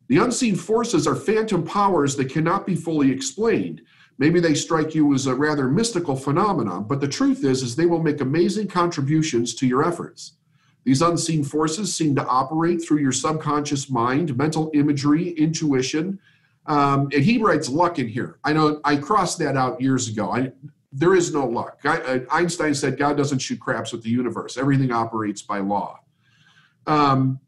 The 0.09 0.19
unseen 0.19 0.57
forces 0.57 1.07
are 1.07 1.17
phantom 1.17 1.65
powers 1.65 2.17
that 2.17 2.31
cannot 2.31 2.67
be 2.67 2.75
fully 2.75 3.11
explained. 3.11 3.83
Maybe 4.23 4.39
they 4.39 4.55
strike 4.55 4.95
you 4.95 5.13
as 5.15 5.27
a 5.27 5.35
rather 5.35 5.67
mystical 5.67 6.15
phenomenon, 6.15 6.85
but 6.85 7.01
the 7.01 7.09
truth 7.09 7.45
is 7.45 7.61
is 7.65 7.75
they 7.75 7.87
will 7.87 8.01
make 8.01 8.21
amazing 8.21 8.69
contributions 8.69 9.53
to 9.57 9.67
your 9.67 9.85
efforts. 9.85 10.35
These 10.85 11.03
unseen 11.03 11.43
forces 11.43 11.93
seem 11.93 12.15
to 12.15 12.25
operate 12.29 12.85
through 12.85 12.99
your 12.99 13.11
subconscious 13.11 13.91
mind, 13.91 14.37
mental 14.37 14.71
imagery, 14.75 15.31
intuition. 15.31 16.21
Um, 16.67 17.09
and 17.13 17.25
he 17.25 17.39
writes 17.39 17.69
luck 17.69 17.99
in 17.99 18.07
here. 18.07 18.39
I 18.45 18.53
know 18.53 18.81
I 18.85 18.95
crossed 18.95 19.41
that 19.41 19.57
out 19.57 19.81
years 19.81 20.07
ago. 20.07 20.31
I, 20.31 20.53
there 20.93 21.17
is 21.17 21.35
no 21.35 21.45
luck. 21.45 21.81
I, 21.83 21.97
uh, 22.03 22.19
Einstein 22.31 22.77
said 22.77 22.99
God 22.99 23.17
doesn't 23.17 23.41
shoot 23.41 23.59
craps 23.59 23.91
with 23.91 24.05
the 24.05 24.11
universe. 24.11 24.57
Everything 24.57 24.93
operates 24.93 25.43
by 25.43 25.59
law. 25.59 25.99
Um, 26.87 27.41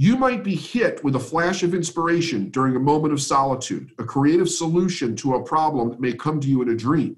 you 0.00 0.16
might 0.16 0.44
be 0.44 0.54
hit 0.54 1.02
with 1.02 1.16
a 1.16 1.20
flash 1.20 1.64
of 1.64 1.74
inspiration 1.74 2.50
during 2.50 2.76
a 2.76 2.78
moment 2.78 3.12
of 3.12 3.20
solitude, 3.20 3.90
a 3.98 4.04
creative 4.04 4.48
solution 4.48 5.16
to 5.16 5.34
a 5.34 5.42
problem 5.42 5.90
that 5.90 6.00
may 6.00 6.12
come 6.12 6.38
to 6.38 6.46
you 6.46 6.62
in 6.62 6.68
a 6.68 6.76
dream, 6.76 7.16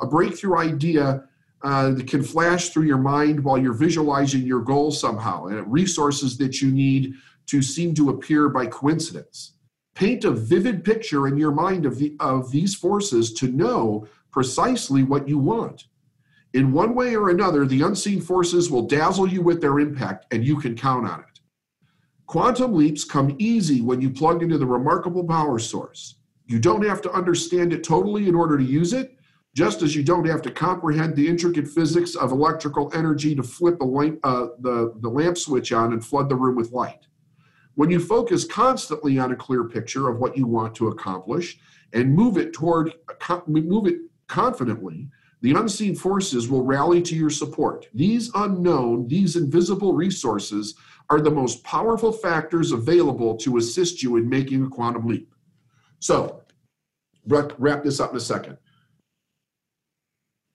a 0.00 0.06
breakthrough 0.06 0.56
idea 0.56 1.24
uh, 1.62 1.90
that 1.90 2.08
can 2.08 2.22
flash 2.22 2.70
through 2.70 2.84
your 2.84 2.96
mind 2.96 3.44
while 3.44 3.58
you're 3.58 3.74
visualizing 3.74 4.40
your 4.46 4.62
goal 4.62 4.90
somehow, 4.90 5.44
and 5.44 5.70
resources 5.70 6.38
that 6.38 6.62
you 6.62 6.70
need 6.70 7.12
to 7.44 7.60
seem 7.60 7.94
to 7.94 8.08
appear 8.08 8.48
by 8.48 8.64
coincidence. 8.64 9.52
paint 9.94 10.24
a 10.24 10.30
vivid 10.30 10.84
picture 10.84 11.28
in 11.28 11.36
your 11.36 11.52
mind 11.52 11.84
of, 11.84 11.98
the, 11.98 12.16
of 12.18 12.50
these 12.50 12.74
forces 12.74 13.34
to 13.34 13.48
know 13.48 14.06
precisely 14.30 15.02
what 15.02 15.28
you 15.28 15.38
want. 15.38 15.84
In 16.54 16.72
one 16.72 16.94
way 16.94 17.14
or 17.14 17.28
another, 17.28 17.66
the 17.66 17.82
unseen 17.82 18.22
forces 18.22 18.70
will 18.70 18.86
dazzle 18.86 19.28
you 19.28 19.42
with 19.42 19.60
their 19.60 19.80
impact, 19.80 20.32
and 20.32 20.44
you 20.44 20.58
can 20.58 20.74
count 20.74 21.06
on 21.06 21.20
it. 21.20 21.31
Quantum 22.32 22.72
leaps 22.72 23.04
come 23.04 23.36
easy 23.38 23.82
when 23.82 24.00
you 24.00 24.08
plug 24.08 24.42
into 24.42 24.56
the 24.56 24.64
remarkable 24.64 25.22
power 25.22 25.58
source. 25.58 26.14
You 26.46 26.58
don't 26.58 26.82
have 26.82 27.02
to 27.02 27.12
understand 27.12 27.74
it 27.74 27.84
totally 27.84 28.26
in 28.26 28.34
order 28.34 28.56
to 28.56 28.64
use 28.64 28.94
it, 28.94 29.18
just 29.54 29.82
as 29.82 29.94
you 29.94 30.02
don't 30.02 30.26
have 30.26 30.40
to 30.40 30.50
comprehend 30.50 31.14
the 31.14 31.28
intricate 31.28 31.68
physics 31.68 32.14
of 32.14 32.32
electrical 32.32 32.90
energy 32.94 33.34
to 33.34 33.42
flip 33.42 33.76
uh, 33.82 34.46
the, 34.60 34.94
the 35.00 35.10
lamp 35.10 35.36
switch 35.36 35.72
on 35.72 35.92
and 35.92 36.02
flood 36.02 36.30
the 36.30 36.34
room 36.34 36.56
with 36.56 36.72
light. 36.72 37.06
When 37.74 37.90
you 37.90 38.00
focus 38.00 38.46
constantly 38.46 39.18
on 39.18 39.32
a 39.32 39.36
clear 39.36 39.64
picture 39.64 40.08
of 40.08 40.18
what 40.18 40.34
you 40.34 40.46
want 40.46 40.74
to 40.76 40.88
accomplish 40.88 41.58
and 41.92 42.14
move 42.14 42.38
it 42.38 42.54
toward 42.54 42.94
move 43.46 43.86
it 43.86 43.98
confidently, 44.28 45.10
the 45.42 45.52
unseen 45.52 45.94
forces 45.94 46.48
will 46.48 46.64
rally 46.64 47.02
to 47.02 47.14
your 47.14 47.28
support. 47.28 47.88
These 47.92 48.30
unknown, 48.34 49.08
these 49.08 49.36
invisible 49.36 49.92
resources 49.92 50.76
are 51.12 51.20
the 51.20 51.30
most 51.30 51.62
powerful 51.62 52.10
factors 52.10 52.72
available 52.72 53.36
to 53.36 53.58
assist 53.58 54.02
you 54.02 54.16
in 54.16 54.26
making 54.26 54.64
a 54.64 54.68
quantum 54.68 55.06
leap. 55.06 55.34
So, 55.98 56.42
wrap 57.26 57.82
this 57.84 58.00
up 58.00 58.12
in 58.12 58.16
a 58.16 58.20
second. 58.20 58.56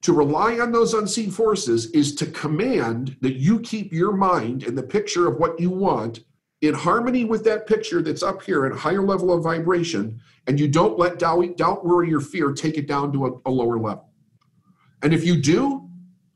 To 0.02 0.14
rely 0.14 0.58
on 0.58 0.72
those 0.72 0.96
unseen 0.96 1.30
forces 1.30 1.92
is 1.92 2.16
to 2.16 2.26
command 2.26 3.18
that 3.22 3.36
you 3.36 3.60
keep 3.60 3.94
your 3.94 4.14
mind 4.14 4.64
in 4.64 4.74
the 4.74 4.82
picture 4.82 5.28
of 5.28 5.38
what 5.38 5.60
you 5.60 5.70
want 5.70 6.22
in 6.62 6.74
harmony 6.74 7.24
with 7.24 7.44
that 7.44 7.68
picture 7.68 8.02
that's 8.02 8.24
up 8.24 8.42
here 8.42 8.66
at 8.66 8.72
a 8.72 8.78
higher 8.78 9.04
level 9.04 9.32
of 9.32 9.44
vibration, 9.44 10.20
and 10.48 10.60
you 10.60 10.68
don't 10.68 10.98
let 10.98 11.20
doubt, 11.20 11.86
worry, 11.86 12.12
or 12.12 12.20
fear 12.20 12.52
take 12.52 12.80
it 12.80 12.88
down 12.88 13.14
to 13.14 13.28
a, 13.28 13.32
a 13.46 13.52
lower 13.52 13.78
level. 13.78 14.10
And 15.04 15.14
if 15.14 15.24
you 15.24 15.40
do, 15.40 15.87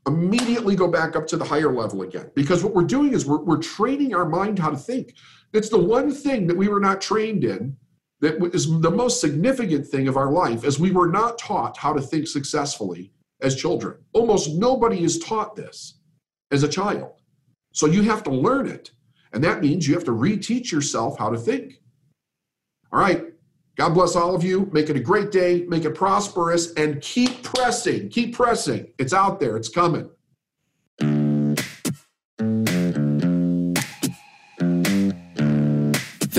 immediately 0.06 0.74
go 0.74 0.88
back 0.88 1.14
up 1.14 1.26
to 1.28 1.36
the 1.36 1.44
higher 1.44 1.72
level 1.72 2.02
again. 2.02 2.30
Because 2.34 2.64
what 2.64 2.74
we're 2.74 2.82
doing 2.82 3.12
is 3.12 3.24
we're, 3.24 3.42
we're 3.42 3.62
training 3.62 4.14
our 4.14 4.28
mind 4.28 4.58
how 4.58 4.70
to 4.70 4.76
think. 4.76 5.14
It's 5.52 5.68
the 5.68 5.78
one 5.78 6.10
thing 6.10 6.46
that 6.46 6.56
we 6.56 6.68
were 6.68 6.80
not 6.80 7.00
trained 7.00 7.44
in 7.44 7.76
that 8.20 8.42
is 8.54 8.66
the 8.80 8.90
most 8.90 9.20
significant 9.20 9.86
thing 9.86 10.08
of 10.08 10.16
our 10.16 10.30
life, 10.30 10.64
as 10.64 10.78
we 10.78 10.92
were 10.92 11.08
not 11.08 11.38
taught 11.38 11.76
how 11.76 11.92
to 11.92 12.00
think 12.00 12.26
successfully 12.26 13.12
as 13.40 13.56
children. 13.56 13.98
Almost 14.12 14.54
nobody 14.54 15.02
is 15.02 15.18
taught 15.18 15.56
this 15.56 15.98
as 16.50 16.62
a 16.62 16.68
child. 16.68 17.12
So 17.72 17.86
you 17.86 18.02
have 18.02 18.22
to 18.24 18.30
learn 18.30 18.66
it. 18.66 18.92
And 19.32 19.42
that 19.44 19.60
means 19.60 19.88
you 19.88 19.94
have 19.94 20.04
to 20.04 20.12
reteach 20.12 20.70
yourself 20.70 21.18
how 21.18 21.30
to 21.30 21.38
think. 21.38 21.80
All 22.92 23.00
right. 23.00 23.31
God 23.76 23.94
bless 23.94 24.16
all 24.16 24.34
of 24.34 24.44
you. 24.44 24.68
Make 24.72 24.90
it 24.90 24.96
a 24.96 25.00
great 25.00 25.30
day. 25.30 25.64
Make 25.68 25.84
it 25.84 25.94
prosperous 25.94 26.72
and 26.74 27.00
keep 27.00 27.42
pressing. 27.42 28.10
Keep 28.10 28.34
pressing. 28.34 28.92
It's 28.98 29.12
out 29.12 29.40
there, 29.40 29.56
it's 29.56 29.68
coming. 29.68 30.10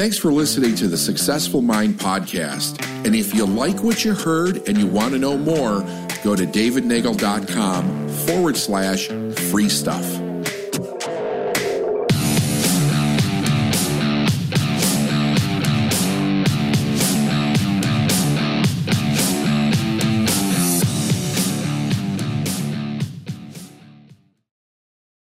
Thanks 0.03 0.17
for 0.17 0.33
listening 0.33 0.75
to 0.75 0.87
the 0.87 0.97
Successful 0.97 1.61
Mind 1.61 1.99
podcast. 1.99 2.83
And 3.05 3.15
if 3.15 3.33
you 3.33 3.45
like 3.45 3.83
what 3.83 4.03
you 4.03 4.13
heard 4.13 4.67
and 4.67 4.77
you 4.77 4.87
want 4.87 5.13
to 5.13 5.19
know 5.19 5.37
more, 5.37 5.81
go 6.23 6.35
to 6.35 6.45
davidnagel.com 6.45 8.09
forward 8.09 8.57
slash 8.57 9.07
free 9.51 9.69
stuff. 9.69 10.22